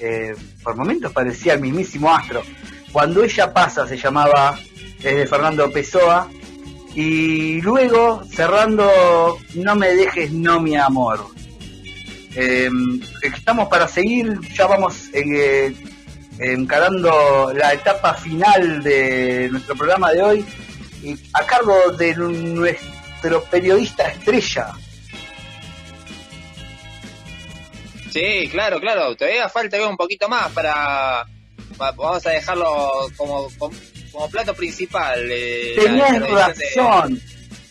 Eh, 0.00 0.34
por 0.62 0.76
momentos 0.76 1.12
parecía 1.12 1.54
el 1.54 1.62
mismísimo 1.62 2.14
astro. 2.14 2.42
Cuando 2.92 3.24
ella 3.24 3.54
pasa 3.54 3.88
se 3.88 3.96
llamaba, 3.96 4.58
de 5.02 5.26
Fernando 5.26 5.70
Pessoa. 5.70 6.28
Y 6.94 7.62
luego, 7.62 8.22
cerrando, 8.30 9.38
no 9.54 9.74
me 9.76 9.94
dejes, 9.94 10.30
no 10.30 10.60
mi 10.60 10.76
amor. 10.76 11.24
Estamos 13.22 13.68
para 13.68 13.88
seguir, 13.88 14.38
ya 14.54 14.66
vamos 14.66 15.08
eh, 15.14 15.74
encarando 16.38 17.52
la 17.54 17.72
etapa 17.74 18.14
final 18.14 18.82
de 18.82 19.48
nuestro 19.50 19.74
programa 19.76 20.12
de 20.12 20.22
hoy, 20.22 20.44
y 21.02 21.16
a 21.32 21.44
cargo 21.46 21.92
de 21.92 22.14
nuestro 22.16 23.42
periodista 23.44 24.08
estrella. 24.08 24.72
Sí, 28.12 28.48
claro, 28.50 28.80
claro. 28.80 29.14
Todavía 29.16 29.48
falta 29.48 29.86
un 29.88 29.96
poquito 29.96 30.28
más 30.28 30.50
para. 30.52 31.24
pa- 31.76 31.92
Vamos 31.92 32.26
a 32.26 32.30
dejarlo 32.30 33.08
como, 33.16 33.48
como, 33.58 33.76
como 34.10 34.30
plato 34.30 34.54
principal. 34.54 35.20
eh, 35.30 35.74
Tenés 35.76 36.10
edición 36.10 36.22
de- 36.22 36.34
razón, 36.34 37.22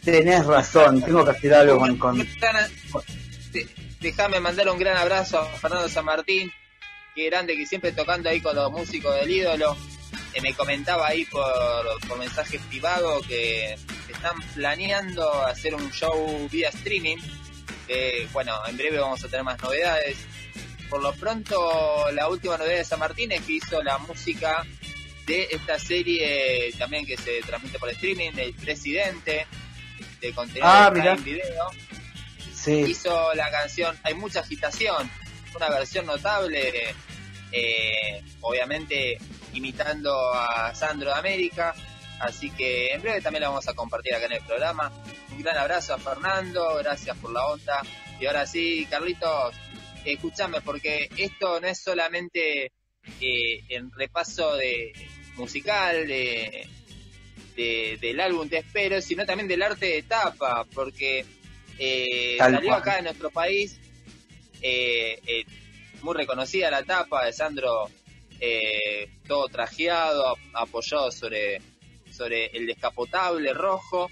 tenés 0.03 0.45
razón, 0.45 1.01
tengo 1.01 1.25
que 1.25 1.32
hacer 1.32 1.53
algo 1.53 1.80
con... 1.80 1.97
con- 1.97 2.27
Déjame 3.99 4.39
mandar 4.39 4.69
un 4.69 4.77
gran 4.77 4.95
abrazo 4.95 5.39
a 5.39 5.45
Fernando 5.45 5.89
San 5.89 6.06
Martín, 6.06 6.51
que 7.17 7.25
grande, 7.32 7.58
que 7.58 7.65
siempre 7.65 7.91
tocando 7.91 8.30
ahí 8.30 8.39
con 8.39 8.56
los 8.56 8.71
músicos 8.71 9.13
del 9.15 9.32
ídolo. 9.32 9.75
Eh, 10.34 10.41
me 10.41 10.53
comentaba 10.53 11.08
ahí 11.08 11.25
por, 11.25 11.43
por 12.08 12.19
mensaje 12.19 12.60
privado 12.69 13.21
que 13.21 13.73
están 14.08 14.39
planeando 14.53 15.30
hacer 15.45 15.73
un 15.73 15.91
show 15.91 16.47
vía 16.51 16.69
streaming. 16.69 17.17
que, 17.88 18.27
bueno, 18.34 18.53
en 18.67 18.77
breve 18.77 18.99
vamos 18.99 19.23
a 19.23 19.27
tener 19.27 19.43
más 19.43 19.60
novedades. 19.62 20.15
Por 20.91 21.01
lo 21.01 21.12
pronto, 21.13 22.06
la 22.12 22.30
última 22.30 22.56
novedad 22.58 22.77
de 22.77 22.86
San 22.86 22.99
Martín 22.99 23.32
es 23.32 23.41
que 23.41 23.53
hizo 23.53 23.82
la 23.82 23.97
música 23.97 24.63
de 25.25 25.47
esta 25.51 25.80
serie 25.80 26.71
también 26.77 27.06
que 27.06 27.17
se 27.17 27.41
transmite 27.41 27.80
por 27.80 27.89
streaming, 27.89 28.32
del 28.34 28.53
presidente, 28.53 29.47
de 30.21 30.32
contenido 30.34 30.67
Ah, 30.69 30.91
de. 30.93 31.01
Prime 31.01 31.15
Video 31.17 31.69
Sí, 32.53 32.73
hizo 32.88 33.34
la 33.36 33.49
canción 33.51 33.97
Hay 34.03 34.13
mucha 34.13 34.39
agitación. 34.41 35.10
una 35.56 35.69
versión 35.69 36.06
notable, 36.06 36.93
eh, 37.51 38.21
obviamente 38.41 39.17
imitando 39.53 40.33
a 40.33 40.73
Sandro 40.75 41.10
de 41.12 41.15
América. 41.19 41.73
Así 42.19 42.49
que 42.49 42.89
en 42.93 43.01
breve 43.01 43.21
también 43.21 43.41
la 43.43 43.49
vamos 43.49 43.67
a 43.67 43.73
compartir 43.75 44.15
acá 44.15 44.25
en 44.25 44.33
el 44.33 44.41
programa. 44.43 44.91
Un 45.31 45.41
gran 45.41 45.57
abrazo 45.57 45.93
a 45.93 45.99
Fernando, 45.99 46.75
gracias 46.77 47.15
por 47.17 47.31
la 47.31 47.45
onda. 47.45 47.81
Y 48.19 48.25
ahora 48.25 48.47
sí, 48.47 48.88
Carlitos, 48.89 49.53
escúchame, 50.03 50.62
porque 50.62 51.10
esto 51.17 51.60
no 51.60 51.67
es 51.67 51.79
solamente 51.79 52.71
eh, 53.21 53.63
el 53.69 53.91
repaso 53.95 54.55
de 54.55 54.93
musical 55.36 56.07
de, 56.07 56.67
de- 57.55 57.97
del 58.01 58.19
álbum 58.19 58.49
Te 58.49 58.57
Espero, 58.57 58.99
sino 59.01 59.25
también 59.25 59.47
del 59.47 59.62
arte 59.62 59.86
de 59.86 60.01
tapa, 60.03 60.65
porque 60.73 61.23
eh, 61.77 62.38
salió 62.39 62.73
acá 62.73 62.97
en 62.97 63.03
nuestro 63.05 63.29
país 63.29 63.79
eh, 64.63 65.19
eh, 65.27 65.45
muy 66.01 66.15
reconocida 66.15 66.71
la 66.71 66.83
tapa 66.83 67.25
de 67.25 67.33
Sandro, 67.33 67.89
eh, 68.39 69.10
todo 69.27 69.47
trajeado, 69.47 70.27
ap- 70.29 70.39
apoyado 70.53 71.12
sobre, 71.12 71.62
sobre 72.12 72.47
el 72.47 72.65
descapotable 72.67 73.53
rojo, 73.53 74.10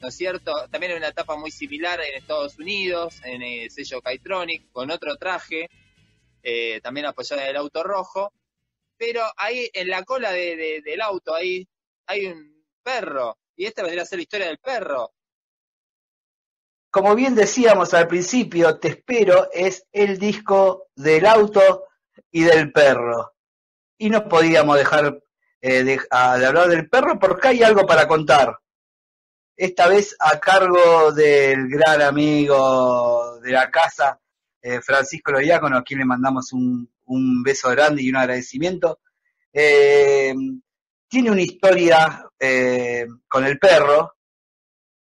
¿no 0.00 0.08
es 0.08 0.16
cierto? 0.16 0.52
También 0.70 0.92
hay 0.92 0.98
una 0.98 1.12
tapa 1.12 1.36
muy 1.36 1.50
similar 1.50 2.00
en 2.00 2.14
Estados 2.16 2.58
Unidos, 2.58 3.20
en 3.24 3.42
el 3.42 3.70
sello 3.70 4.00
Kaitronic, 4.00 4.70
con 4.72 4.90
otro 4.90 5.16
traje, 5.16 5.68
eh, 6.42 6.80
también 6.82 7.06
apoyado 7.06 7.42
en 7.42 7.48
el 7.48 7.56
auto 7.56 7.82
rojo, 7.82 8.32
pero 8.96 9.22
ahí 9.36 9.70
en 9.72 9.88
la 9.88 10.04
cola 10.04 10.32
de- 10.32 10.56
de- 10.56 10.80
del 10.82 11.00
auto, 11.02 11.34
ahí 11.34 11.66
hay 12.06 12.26
un 12.26 12.64
perro, 12.82 13.36
y 13.56 13.66
esta 13.66 13.82
vendría 13.82 14.02
a 14.02 14.06
ser 14.06 14.18
la 14.18 14.22
historia 14.22 14.46
del 14.46 14.58
perro. 14.58 15.10
Como 16.90 17.14
bien 17.14 17.34
decíamos 17.34 17.94
al 17.94 18.08
principio, 18.08 18.78
Te 18.78 18.88
espero 18.88 19.48
es 19.52 19.86
el 19.92 20.18
disco 20.18 20.88
del 20.94 21.26
auto 21.26 21.84
y 22.30 22.42
del 22.42 22.72
perro. 22.72 23.34
Y 23.98 24.10
no 24.10 24.28
podíamos 24.28 24.76
dejar 24.76 25.20
eh, 25.60 25.84
de, 25.84 26.00
hablar 26.10 26.68
del 26.68 26.88
perro 26.88 27.18
porque 27.18 27.48
hay 27.48 27.62
algo 27.62 27.86
para 27.86 28.08
contar. 28.08 28.58
Esta 29.56 29.88
vez 29.88 30.16
a 30.18 30.40
cargo 30.40 31.12
del 31.12 31.68
gran 31.68 32.00
amigo 32.00 33.38
de 33.40 33.52
la 33.52 33.70
casa, 33.70 34.18
eh, 34.62 34.80
Francisco 34.80 35.32
Loiácono, 35.32 35.76
a 35.76 35.84
quien 35.84 36.00
le 36.00 36.06
mandamos 36.06 36.52
un, 36.52 36.90
un 37.06 37.42
beso 37.42 37.68
grande 37.70 38.02
y 38.02 38.10
un 38.10 38.16
agradecimiento. 38.16 39.00
Eh, 39.52 40.34
tiene 41.08 41.30
una 41.30 41.42
historia 41.42 42.24
eh, 42.38 43.06
con 43.28 43.44
el 43.44 43.58
perro 43.58 44.14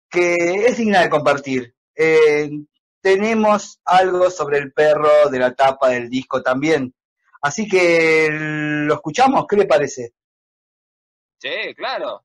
que 0.10 0.34
es 0.68 0.78
digna 0.78 1.02
de 1.02 1.10
compartir. 1.10 1.76
Eh, 2.02 2.50
tenemos 3.02 3.82
algo 3.84 4.30
sobre 4.30 4.58
el 4.60 4.72
perro 4.72 5.30
de 5.30 5.38
la 5.38 5.54
tapa 5.54 5.90
del 5.90 6.10
disco 6.10 6.42
también. 6.42 6.94
Así 7.42 7.68
que 7.68 8.30
lo 8.32 8.94
escuchamos, 8.94 9.46
¿qué 9.46 9.58
le 9.58 9.66
parece? 9.66 10.14
Sí, 11.40 11.76
claro. 11.76 12.24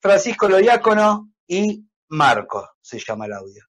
Francisco 0.00 0.48
Loiácono 0.48 1.32
y 1.46 1.84
Marco 2.08 2.68
se 2.80 2.98
llama 2.98 3.26
el 3.26 3.34
audio. 3.34 3.70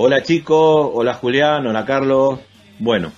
Hola 0.00 0.22
chicos, 0.22 0.92
hola 0.94 1.12
Julián, 1.14 1.66
hola 1.66 1.84
Carlos. 1.84 2.38
Bueno, 2.78 3.10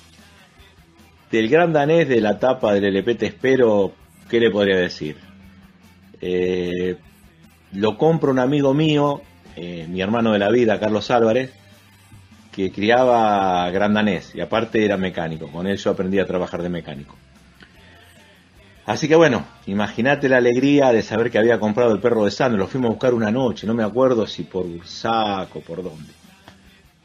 del 1.30 1.50
gran 1.50 1.74
danés 1.74 2.08
de 2.08 2.22
la 2.22 2.38
tapa 2.38 2.72
del 2.72 2.86
LP 2.86 3.16
Te 3.16 3.26
Espero, 3.26 3.92
¿qué 4.30 4.40
le 4.40 4.50
podría 4.50 4.78
decir? 4.78 5.18
Eh, 6.22 6.96
lo 7.72 7.98
compra 7.98 8.30
un 8.30 8.38
amigo 8.38 8.72
mío, 8.72 9.20
eh, 9.56 9.86
mi 9.90 10.00
hermano 10.00 10.32
de 10.32 10.38
la 10.38 10.48
vida, 10.48 10.80
Carlos 10.80 11.10
Álvarez, 11.10 11.52
que 12.50 12.72
criaba 12.72 13.70
gran 13.70 13.92
danés 13.92 14.34
y 14.34 14.40
aparte 14.40 14.82
era 14.82 14.96
mecánico. 14.96 15.48
Con 15.48 15.66
él 15.66 15.76
yo 15.76 15.90
aprendí 15.90 16.18
a 16.18 16.26
trabajar 16.26 16.62
de 16.62 16.70
mecánico. 16.70 17.14
Así 18.86 19.06
que 19.06 19.16
bueno, 19.16 19.44
imagínate 19.66 20.30
la 20.30 20.38
alegría 20.38 20.92
de 20.92 21.02
saber 21.02 21.30
que 21.30 21.36
había 21.36 21.60
comprado 21.60 21.92
el 21.92 22.00
perro 22.00 22.24
de 22.24 22.30
Sandro. 22.30 22.60
Lo 22.60 22.68
fuimos 22.68 22.88
a 22.88 22.92
buscar 22.92 23.12
una 23.12 23.30
noche, 23.30 23.66
no 23.66 23.74
me 23.74 23.84
acuerdo 23.84 24.26
si 24.26 24.44
por 24.44 24.64
saco, 24.86 25.60
por 25.60 25.82
dónde. 25.82 26.19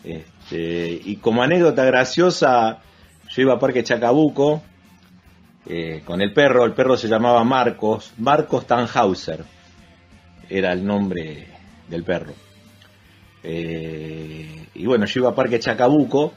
Este, 0.06 1.02
y 1.04 1.16
como 1.18 1.42
anécdota 1.42 1.84
graciosa, 1.84 2.80
yo 3.30 3.42
iba 3.42 3.54
a 3.54 3.60
Parque 3.60 3.84
Chacabuco 3.84 4.62
eh, 5.66 6.04
con 6.06 6.22
el 6.22 6.32
perro, 6.32 6.64
el 6.64 6.74
perro 6.74 6.96
se 6.96 7.08
llamaba 7.08 7.44
Marcos, 7.44 8.14
Marcos 8.20 8.68
Tannhauser, 8.68 9.44
era 10.48 10.72
el 10.74 10.86
nombre 10.86 11.48
del 11.90 12.04
perro. 12.04 12.34
Eh, 13.42 14.68
y 14.76 14.86
bueno, 14.86 15.06
yo 15.06 15.22
iba 15.22 15.30
a 15.30 15.36
Parque 15.36 15.60
Chacabuco, 15.60 16.34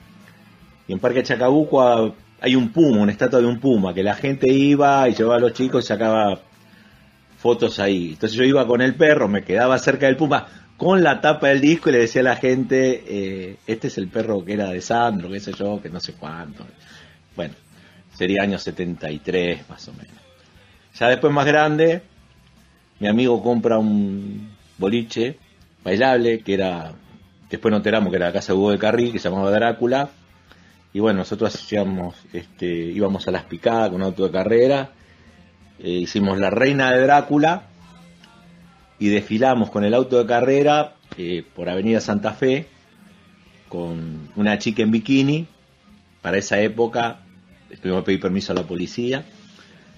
y 0.86 0.94
en 0.94 0.98
Parque 0.98 1.22
Chacabuco 1.22 2.14
hay 2.40 2.56
un 2.56 2.70
puma, 2.70 3.02
una 3.02 3.12
estatua 3.12 3.40
de 3.40 3.46
un 3.46 3.60
puma, 3.60 3.92
que 3.92 4.02
la 4.02 4.14
gente 4.14 4.50
iba 4.50 5.06
y 5.10 5.14
llevaba 5.14 5.36
a 5.36 5.40
los 5.40 5.52
chicos 5.52 5.84
y 5.84 5.88
sacaba 5.88 6.40
fotos 7.36 7.78
ahí. 7.78 8.12
Entonces 8.12 8.32
yo 8.32 8.44
iba 8.44 8.66
con 8.66 8.80
el 8.80 8.94
perro, 8.94 9.28
me 9.28 9.44
quedaba 9.44 9.78
cerca 9.78 10.06
del 10.06 10.16
puma, 10.16 10.46
con 10.78 11.02
la 11.02 11.20
tapa 11.20 11.48
del 11.48 11.60
disco 11.60 11.90
y 11.90 11.92
le 11.92 11.98
decía 11.98 12.20
a 12.20 12.24
la 12.24 12.36
gente, 12.36 13.02
eh, 13.06 13.56
este 13.66 13.88
es 13.88 13.98
el 13.98 14.06
perro 14.08 14.44
que 14.44 14.52
era 14.52 14.70
de 14.70 14.80
Sandro, 14.80 15.28
qué 15.28 15.40
sé 15.40 15.52
yo, 15.52 15.82
que 15.82 15.90
no 15.90 15.98
sé 15.98 16.12
cuánto. 16.14 16.64
Bueno, 17.34 17.54
sería 18.14 18.44
año 18.44 18.58
73 18.58 19.68
más 19.68 19.88
o 19.88 19.92
menos. 19.92 20.16
Ya 20.94 21.08
después 21.08 21.32
más 21.32 21.46
grande, 21.46 22.02
mi 23.00 23.08
amigo 23.08 23.42
compra 23.42 23.76
un 23.76 24.50
boliche 24.78 25.36
bailable, 25.82 26.40
que 26.40 26.54
era, 26.54 26.92
después 27.50 27.72
nos 27.72 27.80
enteramos 27.80 28.10
que 28.10 28.16
era 28.16 28.26
la 28.26 28.32
casa 28.32 28.52
de 28.52 28.58
Hugo 28.58 28.70
de 28.70 28.78
Carril, 28.78 29.12
que 29.12 29.18
se 29.18 29.28
llamaba 29.28 29.50
Drácula. 29.50 30.10
Y 30.92 31.00
bueno, 31.00 31.18
nosotros 31.18 31.52
hacíamos, 31.56 32.14
este, 32.32 32.66
íbamos 32.66 33.26
a 33.26 33.32
las 33.32 33.42
picadas 33.44 33.90
con 33.90 34.00
auto 34.00 34.24
de 34.24 34.30
carrera, 34.30 34.90
eh, 35.80 35.90
hicimos 35.90 36.38
la 36.38 36.50
reina 36.50 36.92
de 36.92 37.02
Drácula, 37.02 37.64
y 38.98 39.08
desfilamos 39.08 39.70
con 39.70 39.84
el 39.84 39.94
auto 39.94 40.18
de 40.18 40.26
carrera 40.26 40.94
eh, 41.16 41.44
por 41.54 41.68
Avenida 41.68 42.00
Santa 42.00 42.32
Fe 42.32 42.66
con 43.68 44.30
una 44.36 44.58
chica 44.58 44.82
en 44.82 44.90
bikini. 44.90 45.46
Para 46.22 46.38
esa 46.38 46.60
época 46.60 47.20
tuvimos 47.80 48.02
que 48.02 48.06
pedir 48.06 48.20
permiso 48.20 48.52
a 48.52 48.56
la 48.56 48.62
policía. 48.62 49.24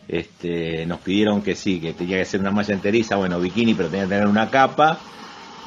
Este, 0.08 0.86
nos 0.86 1.00
pidieron 1.00 1.40
que 1.42 1.54
sí, 1.54 1.80
que 1.80 1.92
tenía 1.92 2.18
que 2.18 2.24
ser 2.24 2.40
una 2.40 2.50
malla 2.50 2.74
enteriza, 2.74 3.16
bueno, 3.16 3.40
bikini, 3.40 3.74
pero 3.74 3.88
tenía 3.88 4.04
que 4.04 4.10
tener 4.10 4.26
una 4.26 4.50
capa. 4.50 4.98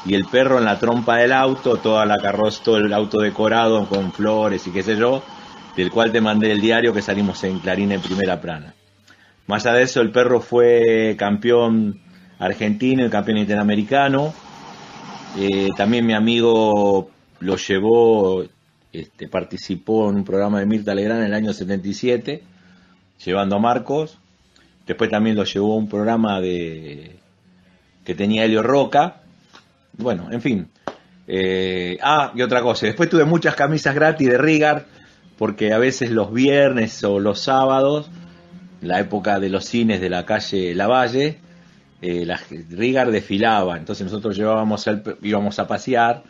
Y 0.05 0.15
el 0.15 0.25
perro 0.25 0.59
en 0.59 0.65
la 0.65 0.79
trompa 0.79 1.17
del 1.17 1.31
auto, 1.31 1.77
toda 1.77 2.05
la 2.05 2.17
carroza, 2.17 2.61
todo 2.63 2.77
el 2.77 2.91
auto 2.93 3.19
decorado 3.19 3.87
con 3.87 4.11
flores 4.11 4.67
y 4.67 4.71
qué 4.71 4.83
sé 4.83 4.97
yo, 4.97 5.23
del 5.77 5.91
cual 5.91 6.11
te 6.11 6.19
mandé 6.19 6.51
el 6.51 6.59
diario 6.59 6.93
que 6.93 7.01
salimos 7.01 7.41
en 7.45 7.59
Clarín 7.59 7.93
en 7.93 8.01
primera 8.01 8.41
plana. 8.41 8.75
Más 9.47 9.65
allá 9.65 9.77
de 9.77 9.83
eso, 9.83 10.01
el 10.01 10.11
perro 10.11 10.41
fue 10.41 11.15
campeón 11.17 12.01
argentino 12.43 13.05
y 13.05 13.09
campeón 13.09 13.37
interamericano. 13.37 14.33
Eh, 15.37 15.69
también 15.75 16.05
mi 16.05 16.13
amigo 16.13 17.09
lo 17.39 17.57
llevó, 17.57 18.43
este, 18.91 19.27
participó 19.27 20.09
en 20.09 20.17
un 20.17 20.23
programa 20.23 20.59
de 20.59 20.65
Mirta 20.65 20.93
Legrand 20.93 21.21
en 21.21 21.27
el 21.27 21.33
año 21.33 21.53
77, 21.53 22.43
llevando 23.25 23.55
a 23.55 23.59
Marcos. 23.59 24.17
Después 24.85 25.09
también 25.09 25.35
lo 25.35 25.45
llevó 25.45 25.73
a 25.73 25.77
un 25.77 25.87
programa 25.87 26.41
de 26.41 27.15
que 28.03 28.15
tenía 28.15 28.43
Helio 28.43 28.61
Roca. 28.61 29.21
Bueno, 29.97 30.27
en 30.31 30.41
fin. 30.41 30.67
Eh, 31.27 31.97
ah, 32.01 32.33
y 32.35 32.41
otra 32.41 32.61
cosa. 32.61 32.85
Después 32.85 33.09
tuve 33.09 33.23
muchas 33.23 33.55
camisas 33.55 33.95
gratis 33.95 34.27
de 34.27 34.37
Rigar, 34.37 34.85
porque 35.37 35.71
a 35.71 35.77
veces 35.77 36.11
los 36.11 36.33
viernes 36.33 37.01
o 37.05 37.19
los 37.19 37.39
sábados, 37.39 38.09
la 38.81 38.99
época 38.99 39.39
de 39.39 39.49
los 39.49 39.63
cines 39.65 40.01
de 40.01 40.09
la 40.09 40.25
calle 40.25 40.75
Lavalle, 40.75 41.39
eh, 42.05 42.25
la, 42.25 42.37
Rigar 42.69 43.11
desfilaba, 43.11 43.77
entonces 43.77 44.03
nosotros 44.03 44.35
llevábamos 44.35 44.85
al, 44.89 45.17
íbamos 45.21 45.57
a 45.57 45.67
pasear, 45.67 46.21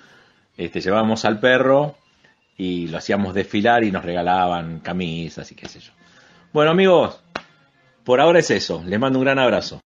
este, 0.55 0.79
llevábamos 0.81 1.25
al 1.25 1.39
perro 1.39 1.95
y 2.55 2.89
lo 2.89 2.99
hacíamos 2.99 3.33
desfilar 3.33 3.83
y 3.83 3.91
nos 3.91 4.05
regalaban 4.05 4.81
camisas 4.81 5.51
y 5.51 5.55
qué 5.55 5.67
sé 5.67 5.79
yo. 5.79 5.91
Bueno 6.53 6.69
amigos, 6.69 7.19
por 8.03 8.21
ahora 8.21 8.37
es 8.37 8.51
eso, 8.51 8.83
les 8.85 8.99
mando 8.99 9.17
un 9.17 9.25
gran 9.25 9.39
abrazo. 9.39 9.82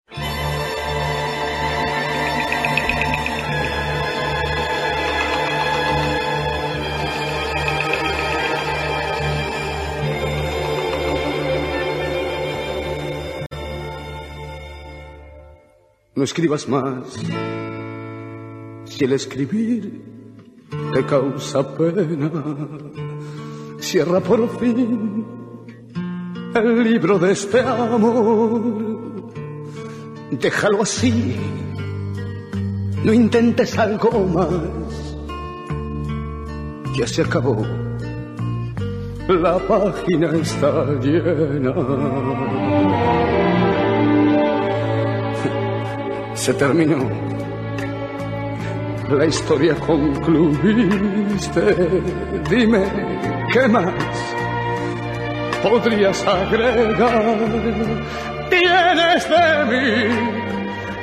No 16.17 16.25
escribas 16.25 16.67
más. 16.69 17.21
Si 18.87 19.05
el 19.05 19.13
escribir 19.13 20.03
te 20.95 21.05
causa 21.05 21.77
pena, 21.77 22.31
cierra 23.79 24.21
por 24.21 24.49
fin 24.59 25.27
el 26.55 26.85
libro 26.85 27.19
de 27.19 27.33
este 27.33 27.61
amor. 27.61 29.33
Déjalo 30.31 30.83
así, 30.83 31.37
no 33.05 33.13
intentes 33.13 33.79
algo 33.79 34.27
más. 34.27 35.17
Ya 36.97 37.07
se 37.07 37.23
acabó, 37.23 37.63
la 39.29 39.59
página 39.59 40.35
está 40.35 40.87
llena. 41.01 41.75
Se 46.47 46.55
terminó. 46.55 47.11
La 49.11 49.25
historia 49.27 49.75
concluiste. 49.75 51.61
Dime, 52.49 52.85
¿qué 53.53 53.67
más 53.67 53.93
podrías 55.61 56.25
agregar? 56.25 57.25
Tienes 58.49 59.29
de 59.29 59.65
mí 59.73 59.87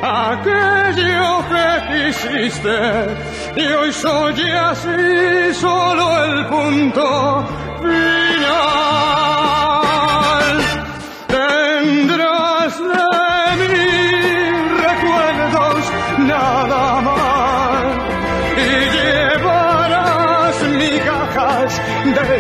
aquello 0.02 1.44
que 1.50 1.66
quisiste 1.92 2.80
y 3.58 3.66
hoy 3.66 3.92
soy 3.92 4.50
así 4.50 5.54
solo 5.60 6.24
el 6.24 6.46
punto 6.46 7.46
final. 7.82 9.03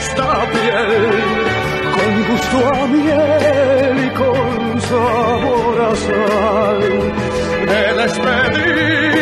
Esta 0.03 0.31
piel 0.51 1.23
con 1.95 2.11
gusto 2.29 2.57
a 2.73 2.87
miel 2.87 3.95
y 4.05 4.09
con 4.19 4.81
sabor 4.81 5.81
a 5.81 5.95
sal. 6.05 6.81
De 7.69 7.83
despedida 8.01 9.12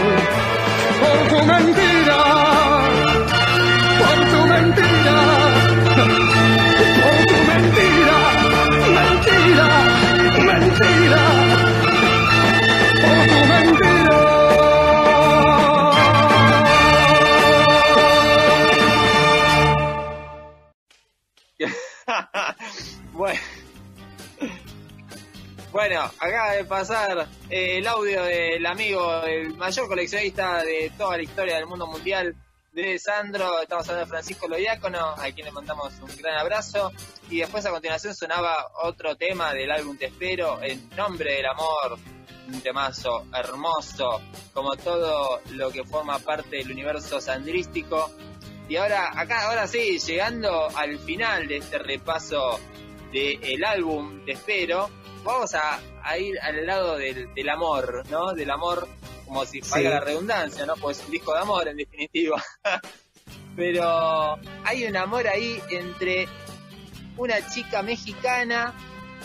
Por 0.99 1.17
tu 1.29 1.45
mentira, 1.45 2.54
acaba 26.25 26.53
de 26.53 26.65
pasar 26.65 27.27
eh, 27.49 27.77
el 27.77 27.87
audio 27.87 28.23
del 28.23 28.65
amigo, 28.65 29.21
el 29.23 29.53
mayor 29.55 29.87
coleccionista 29.87 30.63
de 30.63 30.91
toda 30.97 31.17
la 31.17 31.23
historia 31.23 31.55
del 31.55 31.67
mundo 31.67 31.85
mundial, 31.85 32.35
de 32.73 32.99
Sandro. 32.99 33.61
Estamos 33.61 33.87
hablando 33.87 34.05
de 34.05 34.09
Francisco 34.09 34.47
Loiácono, 34.47 34.99
a 34.99 35.31
quien 35.31 35.45
le 35.45 35.51
mandamos 35.51 35.93
un 36.01 36.17
gran 36.17 36.37
abrazo. 36.37 36.91
Y 37.29 37.39
después 37.39 37.65
a 37.65 37.71
continuación 37.71 38.15
sonaba 38.15 38.71
otro 38.83 39.15
tema 39.15 39.53
del 39.53 39.71
álbum 39.71 39.97
Te 39.97 40.07
Espero, 40.07 40.61
En 40.61 40.89
Nombre 40.95 41.35
del 41.35 41.45
Amor. 41.45 41.97
Un 42.47 42.61
temazo 42.61 43.25
hermoso, 43.33 44.21
como 44.53 44.75
todo 44.75 45.41
lo 45.51 45.71
que 45.71 45.83
forma 45.83 46.19
parte 46.19 46.57
del 46.57 46.71
universo 46.71 47.21
sandrístico. 47.21 48.11
Y 48.67 48.75
ahora, 48.77 49.11
acá, 49.15 49.45
ahora 49.45 49.67
sí, 49.67 49.99
llegando 49.99 50.67
al 50.75 50.97
final 50.99 51.47
de 51.47 51.57
este 51.57 51.77
repaso 51.79 52.59
del 53.11 53.63
álbum 53.63 54.25
Te 54.25 54.33
Espero, 54.33 54.89
vamos 55.25 55.53
a, 55.55 55.79
a 56.03 56.17
ir 56.17 56.39
al 56.39 56.65
lado 56.65 56.97
del, 56.97 57.33
del 57.33 57.49
amor, 57.49 58.03
¿no? 58.09 58.33
Del 58.33 58.51
amor, 58.51 58.87
como 59.25 59.43
si 59.45 59.59
valga 59.59 59.89
la 59.89 59.99
redundancia, 59.99 60.65
¿no? 60.65 60.75
Pues 60.75 60.99
es 60.99 61.05
un 61.05 61.11
disco 61.11 61.33
de 61.33 61.39
amor, 61.39 61.67
en 61.67 61.77
definitiva. 61.77 62.41
Pero 63.55 64.37
hay 64.63 64.85
un 64.85 64.95
amor 64.95 65.27
ahí 65.27 65.61
entre 65.69 66.27
una 67.17 67.35
chica 67.49 67.81
mexicana 67.81 68.73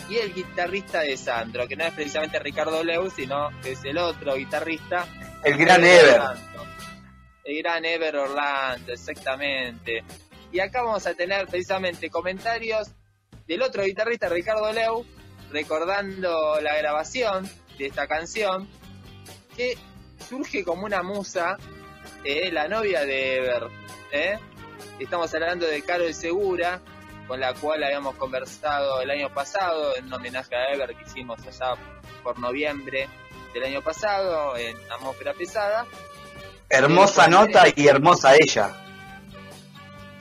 y 0.09 0.17
el 0.17 0.33
guitarrista 0.33 1.01
de 1.01 1.15
Sandro, 1.17 1.67
que 1.67 1.75
no 1.75 1.85
es 1.85 1.93
precisamente 1.93 2.39
Ricardo 2.39 2.83
Leu, 2.83 3.09
sino 3.09 3.49
que 3.61 3.73
es 3.73 3.83
el 3.83 3.97
otro 3.97 4.35
guitarrista. 4.35 5.05
El 5.43 5.57
gran 5.57 5.83
Ever. 5.83 6.19
Orlando. 6.19 6.65
El 7.43 7.57
gran 7.61 7.85
Ever 7.85 8.15
Orlando, 8.15 8.91
exactamente. 8.91 10.03
Y 10.51 10.59
acá 10.59 10.81
vamos 10.81 11.05
a 11.05 11.13
tener 11.13 11.47
precisamente 11.47 12.09
comentarios 12.09 12.89
del 13.47 13.61
otro 13.61 13.83
guitarrista, 13.83 14.29
Ricardo 14.29 14.71
Leu, 14.71 15.05
recordando 15.51 16.59
la 16.61 16.77
grabación 16.77 17.49
de 17.77 17.87
esta 17.87 18.07
canción, 18.07 18.67
que 19.55 19.77
surge 20.27 20.63
como 20.63 20.85
una 20.85 21.03
musa, 21.03 21.57
eh, 22.23 22.51
la 22.51 22.67
novia 22.67 23.01
de 23.05 23.37
Ever. 23.37 23.67
¿eh? 24.11 24.39
Estamos 24.99 25.33
hablando 25.33 25.65
de 25.65 25.81
Carol 25.81 26.13
Segura, 26.13 26.81
con 27.27 27.39
la 27.39 27.53
cual 27.53 27.83
habíamos 27.83 28.15
conversado 28.15 29.01
el 29.01 29.09
año 29.09 29.33
pasado 29.33 29.95
en 29.95 30.05
un 30.05 30.13
homenaje 30.13 30.55
a 30.55 30.73
Ever 30.73 30.95
que 30.95 31.03
hicimos 31.03 31.39
allá 31.45 31.75
por 32.23 32.39
noviembre 32.39 33.07
del 33.53 33.63
año 33.63 33.81
pasado 33.81 34.55
en 34.57 34.77
Atmósfera 34.91 35.33
Pesada. 35.33 35.85
Hermosa 36.69 37.27
nota 37.27 37.65
y 37.75 37.87
hermosa 37.87 38.33
ella. 38.39 38.73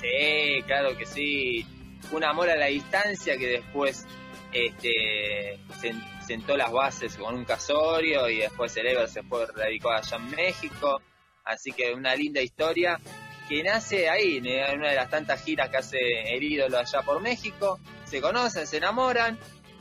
Sí, 0.01 0.62
claro 0.66 0.97
que 0.97 1.07
sí. 1.07 1.66
Un 2.11 2.25
amor 2.25 2.51
a 2.51 2.57
la 2.57 2.66
distancia 2.66 3.37
que 3.37 3.47
después 3.47 4.05
este, 4.53 5.59
sen- 5.81 6.03
sentó 6.27 6.57
las 6.57 6.71
bases 6.73 7.17
con 7.17 7.35
un 7.35 7.45
casorio 7.45 8.29
y 8.29 8.39
después 8.39 8.77
el 8.77 8.87
Ever 8.87 9.09
se 9.09 9.23
fue 9.23 9.47
radicó 9.47 9.91
allá 9.91 10.17
en 10.17 10.31
México. 10.31 11.01
Así 11.45 11.73
que 11.73 11.93
una 11.95 12.15
linda 12.15 12.41
historia 12.41 13.01
que 13.49 13.63
nace 13.65 14.09
ahí, 14.09 14.37
en 14.45 14.79
una 14.79 14.91
de 14.91 14.95
las 14.97 15.11
tantas 15.11 15.43
giras 15.43 15.69
que 15.71 15.77
hace 15.79 15.99
el 16.35 16.43
ídolo 16.43 16.79
allá 16.79 17.03
por 17.03 17.21
México. 17.21 17.81
Se 18.05 18.21
conocen, 18.21 18.67
se 18.67 18.77
enamoran 18.77 19.39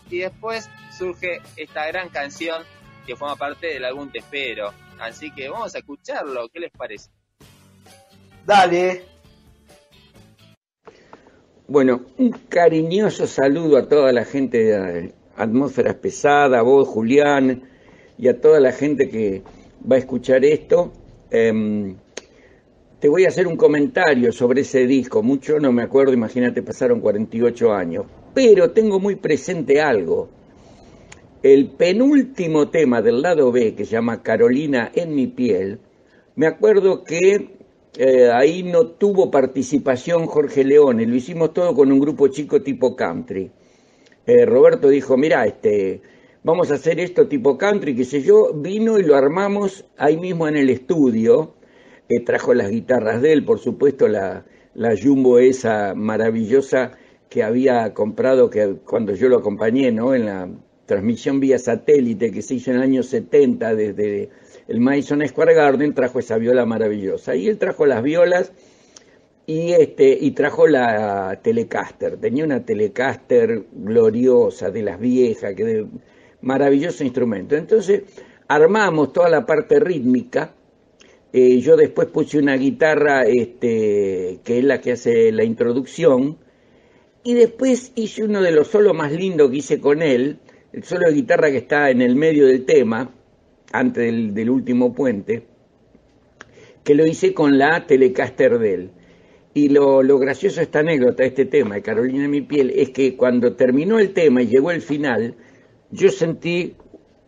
y 0.10 0.20
después 0.20 0.70
surge 0.98 1.42
esta 1.56 1.86
gran 1.88 2.10
canción 2.10 2.64
que 3.06 3.16
forma 3.16 3.36
parte 3.36 3.68
del 3.68 3.86
álbum 3.86 4.12
Te 4.12 4.20
Espero. 4.20 4.74
Así 5.00 5.32
que 5.32 5.50
vamos 5.50 5.76
a 5.76 5.80
escucharlo, 5.80 6.50
¿qué 6.50 6.60
les 6.60 6.72
parece? 6.72 7.10
Dale. 8.46 9.06
Bueno, 11.70 12.02
un 12.18 12.32
cariñoso 12.50 13.28
saludo 13.28 13.78
a 13.78 13.88
toda 13.88 14.12
la 14.12 14.26
gente 14.26 14.58
de 14.58 15.14
Atmósferas 15.36 15.94
Pesada, 15.94 16.58
a 16.58 16.62
vos, 16.64 16.88
Julián, 16.88 17.62
y 18.18 18.28
a 18.28 18.42
toda 18.42 18.60
la 18.60 18.72
gente 18.72 19.08
que 19.08 19.44
va 19.90 19.98
a 19.98 20.00
escuchar 20.00 20.44
esto. 20.44 20.92
Em, 21.30 21.96
te 23.00 23.08
voy 23.08 23.26
a 23.26 23.28
hacer 23.28 23.46
un 23.46 23.56
comentario 23.56 24.32
sobre 24.32 24.62
ese 24.62 24.88
disco. 24.88 25.22
Mucho 25.22 25.60
no 25.60 25.72
me 25.72 25.84
acuerdo, 25.84 26.12
imagínate, 26.12 26.64
pasaron 26.64 27.02
48 27.02 27.72
años. 27.72 28.06
Pero 28.34 28.72
tengo 28.72 29.00
muy 29.00 29.18
presente 29.18 29.80
algo. 29.80 30.28
El 31.44 31.68
penúltimo 31.68 32.70
tema 32.70 33.04
del 33.04 33.22
lado 33.22 33.52
B, 33.52 33.76
que 33.76 33.86
se 33.86 33.92
llama 33.92 34.24
Carolina 34.24 34.90
en 34.96 35.14
mi 35.14 35.28
piel, 35.28 35.78
me 36.36 36.48
acuerdo 36.48 37.04
que 37.04 37.59
eh, 37.98 38.30
ahí 38.32 38.64
no 38.64 38.88
tuvo 38.88 39.32
participación 39.32 40.26
Jorge 40.28 40.64
Leone, 40.64 41.06
lo 41.06 41.16
hicimos 41.16 41.54
todo 41.54 41.74
con 41.74 41.92
un 41.92 42.00
grupo 42.00 42.28
chico 42.28 42.62
tipo 42.62 42.96
country. 42.96 43.52
Eh, 44.26 44.46
Roberto 44.46 44.90
dijo, 44.90 45.18
mira, 45.18 45.46
este, 45.46 46.02
vamos 46.44 46.72
a 46.72 46.76
hacer 46.76 47.00
esto 47.00 47.28
tipo 47.28 47.58
country, 47.58 47.96
qué 47.96 48.06
sé 48.06 48.22
yo, 48.22 48.54
vino 48.54 49.00
y 49.00 49.04
lo 49.04 49.16
armamos 49.16 49.86
ahí 49.98 50.18
mismo 50.18 50.48
en 50.48 50.58
el 50.58 50.70
estudio, 50.70 51.56
trajo 52.26 52.54
las 52.56 52.72
guitarras 52.72 53.22
de 53.22 53.34
él, 53.34 53.46
por 53.46 53.60
supuesto 53.60 54.08
la, 54.08 54.46
la 54.74 54.96
Jumbo 54.96 55.40
esa 55.40 55.94
maravillosa 55.94 56.92
que 57.30 57.44
había 57.44 57.94
comprado 57.94 58.50
que 58.50 58.78
cuando 58.86 59.14
yo 59.14 59.30
lo 59.30 59.38
acompañé, 59.38 59.92
¿no? 59.92 60.16
En 60.16 60.26
la 60.26 60.50
transmisión 60.86 61.40
vía 61.40 61.60
satélite 61.60 62.32
que 62.32 62.42
se 62.42 62.56
hizo 62.56 62.72
en 62.72 62.78
el 62.78 62.84
año 62.84 63.04
70 63.04 63.76
desde 63.76 64.30
el 64.70 64.80
Madison 64.80 65.28
Square 65.28 65.56
Garden, 65.56 65.96
trajo 65.96 66.20
esa 66.20 66.38
viola 66.38 66.64
maravillosa. 66.64 67.36
Y 67.36 67.48
él 67.48 67.58
trajo 67.58 67.88
las 67.88 68.04
violas 68.04 68.52
y 69.48 69.72
este 69.72 70.16
y 70.22 70.32
trajo 70.32 70.68
la 70.68 71.40
Telecaster. 71.42 72.18
Tenía 72.18 72.46
una 72.46 72.64
Telecaster 72.64 73.64
gloriosa 73.72 74.70
de 74.70 74.84
las 74.84 75.00
viejas, 75.00 75.56
que 75.56 75.66
de, 75.66 75.88
maravilloso 76.42 77.04
instrumento. 77.04 77.56
Entonces 77.56 78.04
armamos 78.48 79.12
toda 79.12 79.28
la 79.30 79.44
parte 79.44 79.80
rítmica. 79.80 80.54
Eh, 81.34 81.60
yo 81.62 81.76
después 81.76 82.08
puse 82.10 82.38
una 82.38 82.56
guitarra 82.56 83.24
este, 83.24 84.40
que 84.44 84.60
es 84.60 84.64
la 84.64 84.80
que 84.80 84.92
hace 84.92 85.32
la 85.32 85.44
introducción. 85.44 86.38
Y 87.24 87.34
después 87.34 87.92
hice 87.96 88.24
uno 88.24 88.44
de 88.44 88.52
los 88.52 88.68
solos 88.68 88.94
más 88.94 89.12
lindos 89.12 89.50
que 89.50 89.58
hice 89.58 89.82
con 89.82 90.04
él, 90.04 90.38
el 90.74 90.84
solo 90.84 91.08
de 91.08 91.16
guitarra 91.16 91.50
que 91.50 91.58
está 91.58 91.90
en 91.90 92.04
el 92.04 92.16
medio 92.16 92.46
del 92.46 92.66
tema, 92.66 93.16
antes 93.72 94.04
del, 94.04 94.34
del 94.34 94.50
último 94.50 94.94
puente, 94.94 95.44
que 96.84 96.96
lo 96.96 97.06
hice 97.06 97.34
con 97.34 97.58
la 97.58 97.86
Telecaster 97.86 98.58
de 98.60 98.74
él. 98.74 98.92
Y 99.54 99.70
lo, 99.70 100.04
lo, 100.04 100.20
gracioso 100.20 100.58
de 100.58 100.64
esta 100.64 100.80
anécdota, 100.80 101.24
este 101.24 101.46
tema 101.46 101.76
de 101.76 101.82
Carolina 101.82 102.28
mi 102.28 102.42
piel, 102.42 102.72
es 102.76 102.92
que 102.92 103.16
cuando 103.16 103.56
terminó 103.56 104.00
el 104.00 104.14
tema 104.14 104.42
y 104.42 104.48
llegó 104.48 104.72
el 104.72 104.82
final, 104.82 105.36
yo 105.92 106.10
sentí 106.10 106.76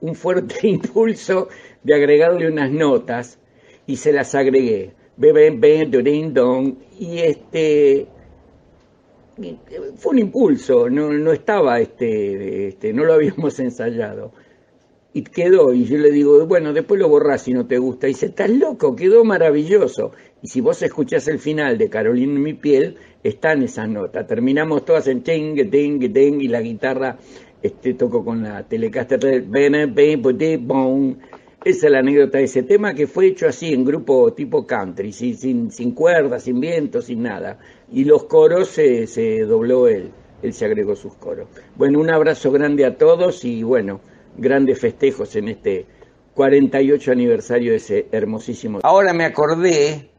un 0.02 0.16
fuerte 0.16 0.56
impulso 0.68 1.50
de 1.84 1.96
agregarle 1.96 2.48
unas 2.48 2.72
notas 2.72 3.40
y 3.88 3.98
se 3.98 4.14
las 4.14 4.36
agregué. 4.36 4.94
Y 7.00 7.18
este 7.20 8.08
fue 9.98 10.14
un 10.14 10.20
impulso, 10.20 10.90
no, 10.90 11.12
no 11.14 11.32
estaba 11.32 11.80
este, 11.80 12.70
este, 12.70 12.94
no 12.94 13.04
lo 13.04 13.14
habíamos 13.14 13.60
ensayado. 13.60 14.34
Y 15.14 15.24
quedó, 15.24 15.74
y 15.74 15.84
yo 15.86 15.98
le 15.98 16.10
digo, 16.10 16.46
bueno, 16.46 16.72
después 16.72 17.00
lo 17.00 17.10
borrás 17.10 17.44
si 17.44 17.54
no 17.54 17.68
te 17.68 17.78
gusta. 17.78 18.08
Y 18.08 18.12
dice, 18.12 18.28
estás 18.28 18.50
loco, 18.50 18.96
quedó 18.96 19.26
maravilloso. 19.26 20.12
Y 20.42 20.48
si 20.48 20.62
vos 20.62 20.82
escuchás 20.82 21.28
el 21.28 21.40
final 21.40 21.78
de 21.78 21.90
Carolina 21.90 22.34
en 22.34 22.44
mi 22.44 22.54
piel, 22.54 22.96
están 23.24 23.62
esas 23.62 23.90
notas. 23.90 24.26
Terminamos 24.26 24.86
todas 24.86 25.08
en 25.08 25.22
ting, 25.22 25.70
ting, 25.70 26.14
ting, 26.14 26.40
y 26.40 26.48
la 26.48 26.62
guitarra 26.62 27.18
este, 27.62 27.94
tocó 27.94 28.24
con 28.24 28.42
la 28.44 28.64
Telecaster. 28.64 29.20
Esa 31.64 31.86
es 31.86 31.92
la 31.92 32.00
anécdota 32.00 32.40
de 32.40 32.46
ese 32.46 32.64
tema 32.64 32.96
que 32.96 33.06
fue 33.06 33.28
hecho 33.28 33.48
así 33.48 33.72
en 33.72 33.86
grupo 33.86 34.34
tipo 34.34 34.66
country, 34.66 35.12
sin, 35.12 35.38
sin, 35.38 35.72
sin 35.72 35.92
cuerdas, 35.92 36.44
sin 36.44 36.60
viento, 36.60 37.04
sin 37.04 37.22
nada. 37.22 37.60
Y 37.92 38.06
los 38.06 38.24
coros 38.24 38.70
se, 38.70 39.06
se 39.06 39.42
dobló 39.42 39.88
él, 39.88 40.10
él 40.42 40.54
se 40.54 40.66
agregó 40.66 40.96
sus 40.96 41.14
coros. 41.14 41.50
Bueno, 41.76 42.00
un 42.00 42.10
abrazo 42.10 42.52
grande 42.52 42.84
a 42.84 42.98
todos 42.98 43.46
y 43.46 43.62
bueno, 43.62 44.02
grandes 44.38 44.80
festejos 44.80 45.36
en 45.36 45.50
este 45.50 45.86
48 46.34 47.12
aniversario 47.12 47.72
de 47.72 47.78
ese 47.78 48.08
hermosísimo. 48.12 48.80
Ahora 48.84 49.14
me 49.14 49.26
acordé 49.26 50.10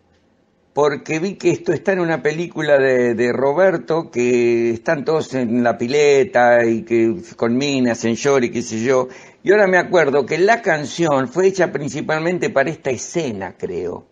porque 0.72 1.18
vi 1.18 1.34
que 1.34 1.50
esto 1.50 1.72
está 1.72 1.92
en 1.92 2.00
una 2.00 2.22
película 2.22 2.78
de, 2.78 3.32
Roberto, 3.32 4.10
que 4.10 4.70
están 4.70 5.04
todos 5.04 5.34
en 5.34 5.62
la 5.62 5.76
pileta 5.76 6.64
y 6.64 6.82
que 6.82 7.14
con 7.36 7.56
minas, 7.56 8.04
en 8.04 8.14
short 8.14 8.44
y 8.44 8.50
qué 8.50 8.62
sé 8.62 8.82
yo. 8.82 9.08
Y 9.42 9.52
ahora 9.52 9.66
me 9.66 9.76
acuerdo 9.76 10.24
que 10.24 10.38
la 10.38 10.62
canción 10.62 11.28
fue 11.28 11.48
hecha 11.48 11.72
principalmente 11.72 12.48
para 12.48 12.70
esta 12.70 12.90
escena, 12.90 13.56
creo. 13.58 14.06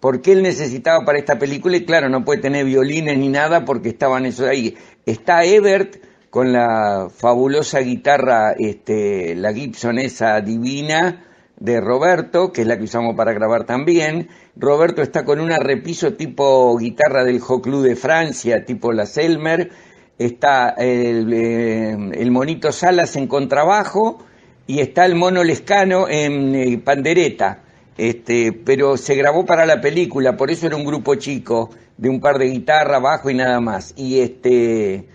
Porque 0.00 0.32
él 0.32 0.42
necesitaba 0.42 1.04
para 1.04 1.18
esta 1.18 1.38
película 1.38 1.76
y 1.76 1.84
claro, 1.84 2.08
no 2.08 2.24
puede 2.24 2.40
tener 2.40 2.64
violines 2.64 3.18
ni 3.18 3.28
nada 3.28 3.64
porque 3.64 3.90
estaban 3.90 4.26
eso 4.26 4.46
ahí. 4.46 4.76
Está 5.06 5.44
Ebert 5.44 5.96
con 6.30 6.52
la 6.52 7.08
fabulosa 7.12 7.80
guitarra, 7.80 8.52
este, 8.52 9.34
la 9.34 9.52
Gibson 9.52 9.98
esa 9.98 10.40
divina, 10.40 11.26
de 11.60 11.78
Roberto, 11.80 12.52
que 12.52 12.62
es 12.62 12.66
la 12.66 12.78
que 12.78 12.84
usamos 12.84 13.14
para 13.14 13.32
grabar 13.32 13.64
también. 13.64 14.28
Roberto 14.56 15.02
está 15.02 15.24
con 15.24 15.40
una 15.40 15.58
repiso 15.58 16.14
tipo 16.14 16.76
guitarra 16.78 17.22
del 17.22 17.38
Hot 17.40 17.62
Club 17.62 17.82
de 17.82 17.96
Francia, 17.96 18.64
tipo 18.64 18.92
la 18.92 19.06
Selmer. 19.06 19.70
Está 20.18 20.70
el, 20.70 21.32
eh, 21.32 21.96
el, 22.14 22.30
monito 22.30 22.72
Salas 22.72 23.16
en 23.16 23.26
contrabajo 23.26 24.18
y 24.66 24.80
está 24.80 25.04
el 25.04 25.14
mono 25.14 25.44
Lescano 25.44 26.08
en 26.08 26.54
eh, 26.54 26.78
pandereta. 26.78 27.62
Este, 27.96 28.52
pero 28.52 28.96
se 28.96 29.14
grabó 29.14 29.44
para 29.44 29.66
la 29.66 29.82
película, 29.82 30.36
por 30.36 30.50
eso 30.50 30.66
era 30.66 30.76
un 30.76 30.84
grupo 30.84 31.16
chico, 31.16 31.70
de 31.98 32.08
un 32.08 32.20
par 32.20 32.38
de 32.38 32.46
guitarra, 32.46 32.98
bajo 32.98 33.28
y 33.28 33.34
nada 33.34 33.60
más. 33.60 33.92
Y 33.96 34.20
este 34.20 35.06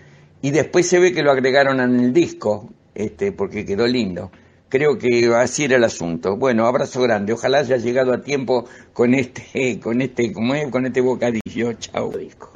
y 0.45 0.51
después 0.51 0.87
se 0.87 0.99
ve 0.99 1.11
que 1.11 1.23
lo 1.23 1.31
agregaron 1.31 1.79
en 1.79 1.99
el 1.99 2.13
disco, 2.13 2.69
este, 2.93 3.31
porque 3.31 3.65
quedó 3.65 3.87
lindo. 3.87 4.29
Creo 4.69 4.95
que 4.95 5.33
así 5.33 5.63
era 5.63 5.77
el 5.77 5.83
asunto. 5.83 6.37
Bueno, 6.37 6.67
abrazo 6.67 7.01
grande. 7.01 7.33
Ojalá 7.33 7.57
haya 7.61 7.77
llegado 7.77 8.13
a 8.13 8.21
tiempo 8.21 8.67
con 8.93 9.15
este, 9.15 9.79
con 9.83 10.03
este, 10.03 10.31
con 10.31 10.85
este 10.85 11.01
bocadillo. 11.01 11.73
Chao, 11.79 12.11
disco. 12.15 12.51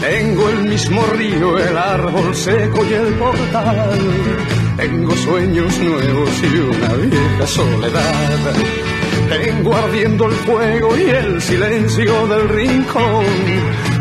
Tengo 0.00 0.48
el 0.48 0.64
mismo 0.64 1.06
río, 1.12 1.58
el 1.60 1.78
árbol 1.78 2.34
seco 2.34 2.84
y 2.86 2.92
el 2.92 3.14
portal. 3.14 4.53
Tengo 4.76 5.16
sueños 5.16 5.78
nuevos 5.78 6.30
y 6.42 6.58
una 6.58 6.94
vieja 6.94 7.46
soledad. 7.46 8.54
Tengo 9.28 9.74
ardiendo 9.74 10.26
el 10.26 10.32
fuego 10.32 10.96
y 10.96 11.02
el 11.02 11.40
silencio 11.40 12.26
del 12.26 12.48
rincón. 12.48 13.24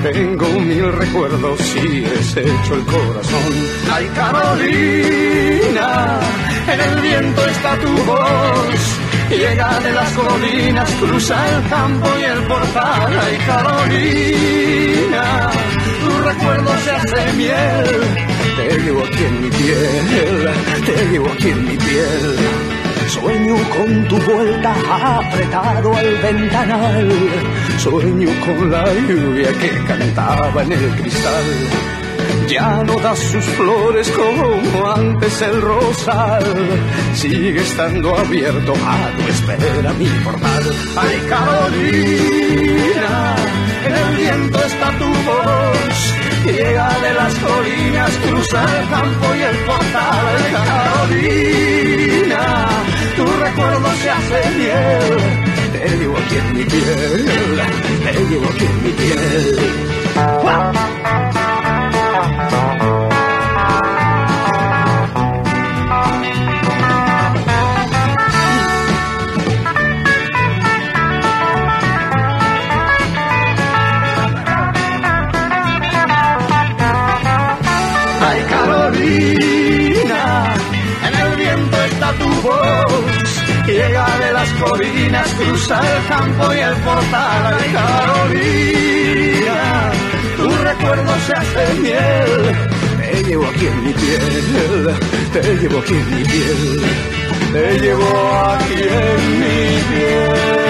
Tengo 0.01 0.47
mil 0.59 0.91
recuerdos 0.91 1.59
y 1.75 1.99
deshecho 2.01 2.75
el 2.75 2.86
corazón. 2.86 3.53
Ay, 3.91 4.09
Carolina, 4.15 6.19
en 6.67 6.81
el 6.81 7.01
viento 7.01 7.45
está 7.47 7.77
tu 7.77 7.89
voz. 8.03 8.97
Llega 9.29 9.79
de 9.79 9.91
las 9.93 10.12
colinas, 10.12 10.89
cruza 10.99 11.36
el 11.55 11.69
campo 11.69 12.09
y 12.19 12.23
el 12.23 12.43
portal. 12.43 13.19
Ay, 13.19 13.38
Carolina, 13.45 15.49
tu 16.03 16.17
recuerdo 16.23 16.71
se 16.83 16.91
hace 16.91 17.33
miel. 17.33 18.32
Te 18.55 18.79
llevo 18.79 19.03
aquí 19.03 19.23
en 19.23 19.41
mi 19.41 19.49
piel, 19.49 20.49
te 20.85 21.07
llevo 21.11 21.31
aquí 21.31 21.49
en 21.49 21.65
mi 21.65 21.77
piel. 21.77 22.35
Sueño 23.07 23.55
con 23.75 24.07
tu 24.07 24.17
vuelta 24.17 24.75
apretado 25.19 25.95
al 25.95 26.17
ventanal. 26.17 27.09
Sueño 27.77 28.29
con 28.45 28.71
la 28.71 28.85
lluvia 29.07 29.51
que 29.53 29.69
cantaba 29.85 30.63
en 30.63 30.71
el 30.71 30.89
cristal. 30.95 31.45
Ya 32.47 32.83
no 32.83 32.95
da 32.99 33.15
sus 33.15 33.45
flores 33.45 34.11
como 34.11 34.91
antes 34.93 35.41
el 35.41 35.61
rosal. 35.61 36.43
Sigue 37.15 37.61
estando 37.61 38.15
abierto 38.17 38.73
a 38.85 39.09
tu 39.17 39.31
espera 39.31 39.93
mi 39.93 40.07
portal. 40.23 40.63
Ay, 40.95 41.21
Carolina, 41.29 43.35
en 43.85 43.95
el 43.95 44.15
viento 44.17 44.63
está 44.63 44.91
tu 44.97 45.05
voz. 45.05 46.13
Llega 46.45 46.89
de 46.99 47.13
las 47.13 47.34
colinas, 47.36 48.11
cruza 48.17 48.65
el 48.80 48.89
campo 48.89 49.34
y 49.36 49.41
el 49.41 49.55
portal. 49.65 50.38
Ay, 50.38 50.53
Carolina, 50.67 52.67
tu 53.15 53.26
recuerdo 53.26 53.89
se 54.01 54.09
hace 54.09 54.49
miel. 54.57 55.17
Te 55.72 55.88
llevo 55.97 56.17
aquí 56.17 56.36
en 56.36 56.57
mi 56.57 56.65
piel, 56.65 57.61
te 58.03 58.11
llevo 58.26 58.49
aquí 58.49 58.65
en 58.65 58.84
mi 58.84 58.91
piel. 58.91 59.57
¡Wow! 60.15 60.92
Tu 82.20 82.30
voz. 82.41 83.24
Llega 83.66 84.05
de 84.20 84.34
las 84.34 84.49
colinas, 84.53 85.34
cruza 85.36 85.80
el 85.80 86.07
campo 86.07 86.53
y 86.53 86.59
el 86.59 86.76
portal. 86.76 87.57
Carolina, 87.74 89.61
tu 90.38 90.49
recuerdo 90.49 91.14
se 91.26 91.34
hace 91.34 91.74
miel. 91.80 92.55
Te 92.99 93.24
llevo 93.24 93.45
aquí 93.45 93.68
en 93.68 93.84
mi 93.86 93.93
piel, 93.93 94.95
te 95.34 95.41
llevo 95.55 95.80
aquí 95.80 95.93
en 95.93 96.18
mi 96.18 96.24
piel, 96.24 96.82
te 97.53 97.80
llevo 97.80 98.39
aquí 98.49 98.74
en 98.74 99.39
mi 99.39 99.82
piel. 99.89 100.64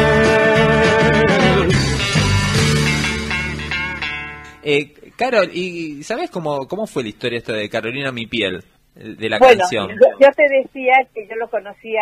Eh, 4.66 4.94
Carol, 5.16 5.50
¿y 5.54 6.04
sabes 6.04 6.30
cómo, 6.30 6.68
cómo 6.68 6.88
fue 6.88 7.04
la 7.04 7.10
historia 7.10 7.38
esta 7.40 7.54
de 7.54 7.70
Carolina 7.70 8.12
Mi 8.12 8.28
Piel? 8.28 8.64
De 8.96 9.30
la 9.30 9.40
bueno, 9.40 9.60
canción. 9.60 9.90
Yo, 9.90 10.08
yo 10.20 10.32
te 10.36 10.44
decía 10.50 10.94
que 11.14 11.28
yo 11.28 11.36
lo 11.36 11.50
conocía 11.50 12.02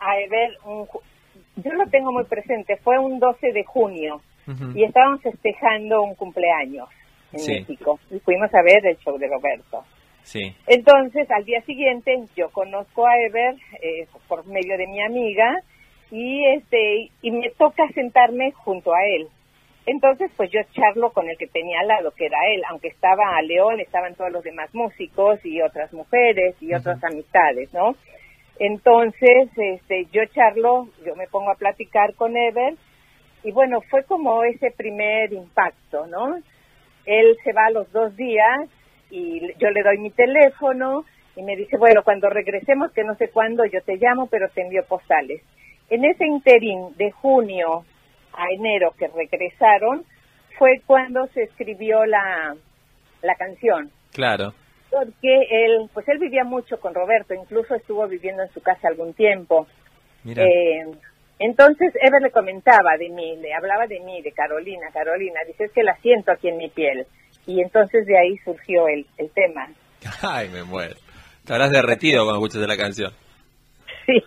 a 0.00 0.20
Ever, 0.20 0.50
un 0.64 0.86
yo 1.56 1.72
lo 1.72 1.86
tengo 1.90 2.12
muy 2.12 2.24
presente, 2.24 2.76
fue 2.76 2.98
un 2.98 3.18
12 3.18 3.52
de 3.52 3.64
junio 3.64 4.20
y 4.74 4.84
estábamos 4.84 5.20
festejando 5.22 6.02
un 6.02 6.14
cumpleaños 6.14 6.88
en 7.32 7.38
Sí. 7.40 7.52
México 7.52 7.98
y 8.10 8.18
fuimos 8.20 8.52
a 8.54 8.62
ver 8.62 8.86
el 8.86 8.96
show 8.98 9.18
de 9.18 9.26
Roberto. 9.26 9.84
Sí. 10.22 10.54
Entonces, 10.66 11.30
al 11.30 11.44
día 11.44 11.60
siguiente, 11.62 12.14
yo 12.36 12.48
conozco 12.50 13.06
a 13.06 13.16
Ever 13.18 13.54
eh, 13.82 14.06
por 14.28 14.46
medio 14.46 14.76
de 14.78 14.86
mi 14.86 15.02
amiga 15.02 15.54
y 16.10 16.46
este 16.54 17.10
y 17.20 17.30
me 17.30 17.50
toca 17.50 17.86
sentarme 17.94 18.52
junto 18.52 18.94
a 18.94 19.04
él. 19.04 19.28
Entonces, 19.90 20.30
pues 20.36 20.50
yo 20.50 20.60
charlo 20.74 21.12
con 21.12 21.30
el 21.30 21.38
que 21.38 21.46
tenía 21.46 21.80
al 21.80 21.88
lado, 21.88 22.10
que 22.10 22.26
era 22.26 22.36
él, 22.54 22.62
aunque 22.68 22.88
estaba 22.88 23.38
a 23.38 23.40
León, 23.40 23.80
estaban 23.80 24.14
todos 24.16 24.30
los 24.30 24.44
demás 24.44 24.68
músicos 24.74 25.40
y 25.46 25.62
otras 25.62 25.94
mujeres 25.94 26.54
y 26.60 26.74
otras 26.74 27.02
amistades, 27.02 27.72
¿no? 27.72 27.96
Entonces, 28.58 29.48
este, 29.56 30.04
yo 30.12 30.26
charlo, 30.26 30.88
yo 31.06 31.16
me 31.16 31.26
pongo 31.26 31.50
a 31.50 31.54
platicar 31.54 32.14
con 32.16 32.36
Ever 32.36 32.74
y 33.42 33.50
bueno, 33.52 33.80
fue 33.80 34.04
como 34.04 34.44
ese 34.44 34.72
primer 34.72 35.32
impacto, 35.32 36.06
¿no? 36.06 36.36
Él 37.06 37.38
se 37.42 37.54
va 37.54 37.64
a 37.68 37.70
los 37.70 37.90
dos 37.90 38.14
días 38.14 38.68
y 39.10 39.40
yo 39.58 39.70
le 39.70 39.82
doy 39.82 39.96
mi 39.96 40.10
teléfono 40.10 41.06
y 41.34 41.42
me 41.42 41.56
dice, 41.56 41.78
bueno, 41.78 42.02
cuando 42.04 42.28
regresemos, 42.28 42.92
que 42.92 43.04
no 43.04 43.14
sé 43.14 43.30
cuándo, 43.30 43.64
yo 43.64 43.80
te 43.80 43.96
llamo, 43.96 44.26
pero 44.26 44.50
te 44.50 44.60
envío 44.60 44.84
postales. 44.84 45.40
En 45.88 46.04
ese 46.04 46.26
interín 46.26 46.94
de 46.98 47.10
junio 47.10 47.86
a 48.32 48.46
enero 48.52 48.94
que 48.98 49.08
regresaron, 49.08 50.04
fue 50.58 50.82
cuando 50.86 51.26
se 51.28 51.44
escribió 51.44 52.04
la, 52.04 52.56
la 53.22 53.34
canción. 53.36 53.90
Claro. 54.12 54.54
Porque 54.90 55.46
él, 55.50 55.88
pues 55.92 56.08
él 56.08 56.18
vivía 56.18 56.44
mucho 56.44 56.80
con 56.80 56.94
Roberto, 56.94 57.34
incluso 57.34 57.74
estuvo 57.74 58.06
viviendo 58.08 58.42
en 58.42 58.50
su 58.50 58.60
casa 58.60 58.88
algún 58.88 59.12
tiempo. 59.14 59.66
Mira. 60.24 60.44
Eh, 60.44 60.86
entonces 61.38 61.94
Ever 62.02 62.22
le 62.22 62.30
comentaba 62.30 62.96
de 62.98 63.10
mí, 63.10 63.36
le 63.36 63.54
hablaba 63.54 63.86
de 63.86 64.00
mí, 64.00 64.22
de 64.22 64.32
Carolina, 64.32 64.88
Carolina, 64.92 65.40
dice 65.46 65.64
es 65.64 65.72
que 65.72 65.82
la 65.82 65.94
siento 65.96 66.32
aquí 66.32 66.48
en 66.48 66.56
mi 66.56 66.68
piel. 66.68 67.06
Y 67.46 67.60
entonces 67.60 68.06
de 68.06 68.18
ahí 68.18 68.36
surgió 68.38 68.88
el, 68.88 69.06
el 69.18 69.30
tema. 69.30 69.68
Ay, 70.22 70.48
me 70.48 70.64
muero. 70.64 70.96
Te 71.44 71.52
habrás 71.52 71.70
derretido 71.70 72.24
cuando 72.24 72.44
escuchaste 72.44 72.66
la 72.66 72.76
canción. 72.76 73.12
Sí. 74.08 74.22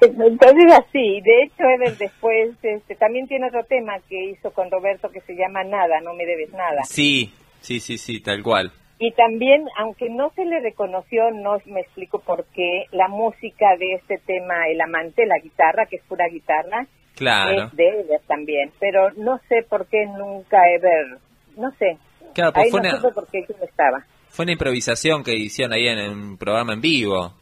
entonces 0.00 0.72
así, 0.78 1.20
de 1.22 1.42
hecho 1.44 1.64
Ever 1.64 1.96
después 1.96 2.50
este, 2.62 2.94
también 2.96 3.26
tiene 3.26 3.48
otro 3.48 3.64
tema 3.64 3.94
que 4.08 4.22
hizo 4.30 4.52
con 4.52 4.70
Roberto 4.70 5.08
que 5.10 5.20
se 5.22 5.34
llama 5.34 5.64
Nada, 5.64 6.00
no 6.02 6.12
me 6.14 6.26
debes 6.26 6.52
nada. 6.52 6.82
Sí, 6.84 7.32
sí, 7.60 7.80
sí, 7.80 7.96
sí, 7.98 8.20
tal 8.20 8.42
cual. 8.42 8.70
Y 8.98 9.12
también, 9.12 9.64
aunque 9.78 10.08
no 10.08 10.30
se 10.36 10.44
le 10.44 10.60
reconoció, 10.60 11.30
no 11.30 11.56
me 11.66 11.80
explico 11.80 12.20
por 12.20 12.44
qué, 12.54 12.84
la 12.92 13.08
música 13.08 13.76
de 13.78 13.94
este 13.94 14.18
tema, 14.18 14.68
el 14.68 14.80
amante, 14.80 15.26
la 15.26 15.38
guitarra, 15.38 15.86
que 15.86 15.96
es 15.96 16.02
pura 16.04 16.28
guitarra, 16.28 16.86
Claro. 17.16 17.64
es 17.64 17.76
de 17.76 17.88
Ever 17.88 18.20
también, 18.26 18.70
pero 18.78 19.10
no 19.16 19.38
sé 19.48 19.62
por 19.68 19.86
qué 19.88 20.06
nunca 20.06 20.58
Ever, 20.70 21.18
no 21.56 21.70
sé. 21.72 21.96
Claro, 22.34 22.52
pues 22.52 22.64
Ahí 22.66 22.70
fue 22.70 22.80
no 22.82 22.88
una- 22.90 23.00
supe 23.00 23.12
por 23.14 23.26
qué 23.30 23.44
yo 23.48 23.54
no 23.58 23.64
estaba. 23.64 24.04
Fue 24.28 24.44
una 24.44 24.52
improvisación 24.52 25.22
que 25.22 25.32
hicieron 25.34 25.72
ahí 25.72 25.86
en 25.86 25.98
un 26.10 26.36
programa 26.38 26.72
en 26.72 26.80
vivo, 26.80 27.34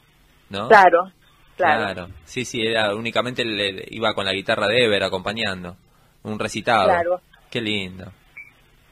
¿no? 0.52 0.68
Claro, 0.68 1.10
claro. 1.56 2.08
Sí, 2.24 2.44
sí, 2.44 2.64
era 2.64 2.94
únicamente 2.94 3.44
le- 3.44 3.84
iba 3.90 4.14
con 4.14 4.24
la 4.24 4.32
guitarra 4.32 4.68
de 4.68 4.84
Ever 4.84 5.02
acompañando. 5.02 5.76
Un 6.24 6.38
recitado. 6.38 6.84
Claro. 6.84 7.20
Qué 7.50 7.60
lindo. 7.60 8.12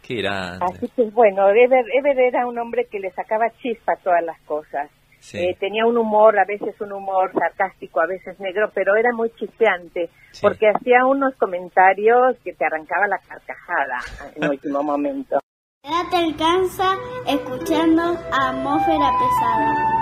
Qué 0.03 0.17
grande. 0.17 0.65
Así 0.65 0.89
que 0.97 1.03
bueno, 1.11 1.49
Ever, 1.51 1.85
Ever 1.95 2.19
era 2.19 2.47
un 2.47 2.59
hombre 2.59 2.87
que 2.91 2.99
le 2.99 3.11
sacaba 3.13 3.51
chispa 3.63 3.93
a 3.93 3.97
todas 4.03 4.25
las 4.25 4.41
cosas. 4.41 4.91
Sí. 5.21 5.37
Eh, 5.39 5.55
tenía 5.61 5.85
un 5.85 5.99
humor, 5.99 6.39
a 6.39 6.45
veces 6.47 6.75
un 6.81 6.93
humor 6.93 7.31
sarcástico, 7.35 8.01
a 8.01 8.07
veces 8.07 8.41
negro, 8.41 8.71
pero 8.75 8.97
era 8.97 9.11
muy 9.15 9.31
chispeante, 9.39 10.09
porque 10.41 10.67
hacía 10.71 11.05
unos 11.05 11.35
comentarios 11.37 12.37
que 12.43 12.55
te 12.55 12.65
arrancaba 12.65 13.07
la 13.07 13.19
carcajada 13.19 13.99
en 14.35 14.49
último 14.49 14.83
momento. 14.83 15.39
Ya 15.85 16.09
te 16.11 16.17
alcanza 16.17 16.95
escuchando 17.29 18.03
Atmósfera 18.33 19.11
Pesada. 19.19 20.00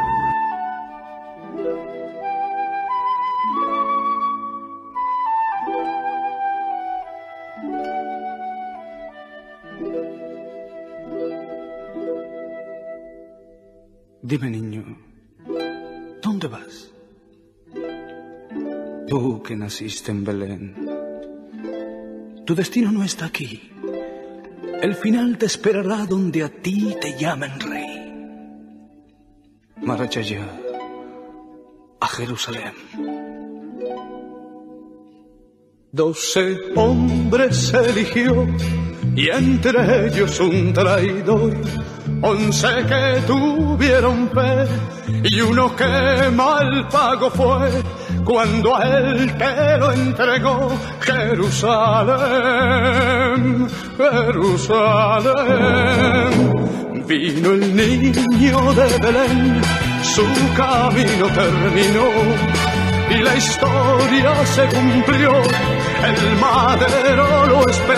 Dime, 14.23 14.51
niño, 14.51 14.85
¿dónde 16.23 16.49
vas? 16.49 16.93
Tú 19.09 19.43
que 19.43 19.57
naciste 19.57 20.11
en 20.11 20.23
Belén. 20.23 20.75
Tu 22.45 22.55
destino 22.55 22.93
no 22.93 23.03
está 23.03 23.25
aquí. 23.25 23.71
El 24.83 24.95
final 24.95 25.39
te 25.39 25.47
esperará 25.47 26.05
donde 26.05 26.45
a 26.45 26.51
ti 26.51 26.95
te 27.01 27.19
llamen 27.19 27.59
rey. 27.59 27.89
Marcha 29.81 30.21
ya 30.21 30.68
a 32.01 32.07
Jerusalén. 32.07 32.73
Doce 35.91 36.59
hombres 36.77 37.73
eligió 37.73 38.47
y 39.17 39.29
entre 39.31 40.07
ellos 40.07 40.39
un 40.41 40.73
traidor. 40.73 41.55
Once 42.23 42.69
que 42.87 43.23
tuvieron 43.27 44.31
fe 44.31 44.67
y 45.25 45.41
uno 45.41 45.75
que 45.75 46.31
mal 46.33 46.89
pago 46.89 47.31
fue 47.31 47.71
cuando 48.25 48.77
a 48.77 48.83
él 48.85 49.35
te 49.39 49.79
lo 49.79 49.93
entregó 49.93 50.71
Jerusalén, 51.01 52.19
Jerusalén. 53.97 54.99
Vino 57.07 57.51
el 57.53 57.75
niño 57.75 58.75
de 58.75 58.99
Belén, 58.99 59.63
su 60.03 60.25
camino 60.55 61.27
terminó 61.35 62.09
y 63.11 63.23
la 63.23 63.37
historia 63.37 64.47
se 64.47 64.67
cumplió. 64.67 65.33
El 66.05 66.37
madero 66.37 67.47
lo 67.47 67.69
esperó 67.69 67.98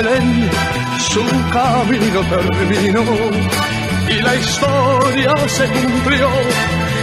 Su 0.00 1.22
camino 1.52 2.22
terminó 2.30 3.04
y 4.08 4.14
la 4.22 4.34
historia 4.34 5.34
se 5.46 5.66
cumplió. 5.66 6.28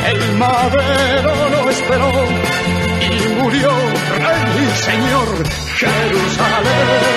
El 0.07 0.37
madero 0.37 1.49
lo 1.51 1.69
esperó 1.69 2.11
y 3.01 3.39
murió 3.39 3.69
mi 4.57 4.67
Señor 4.77 5.47
Jerusalén. 5.75 7.16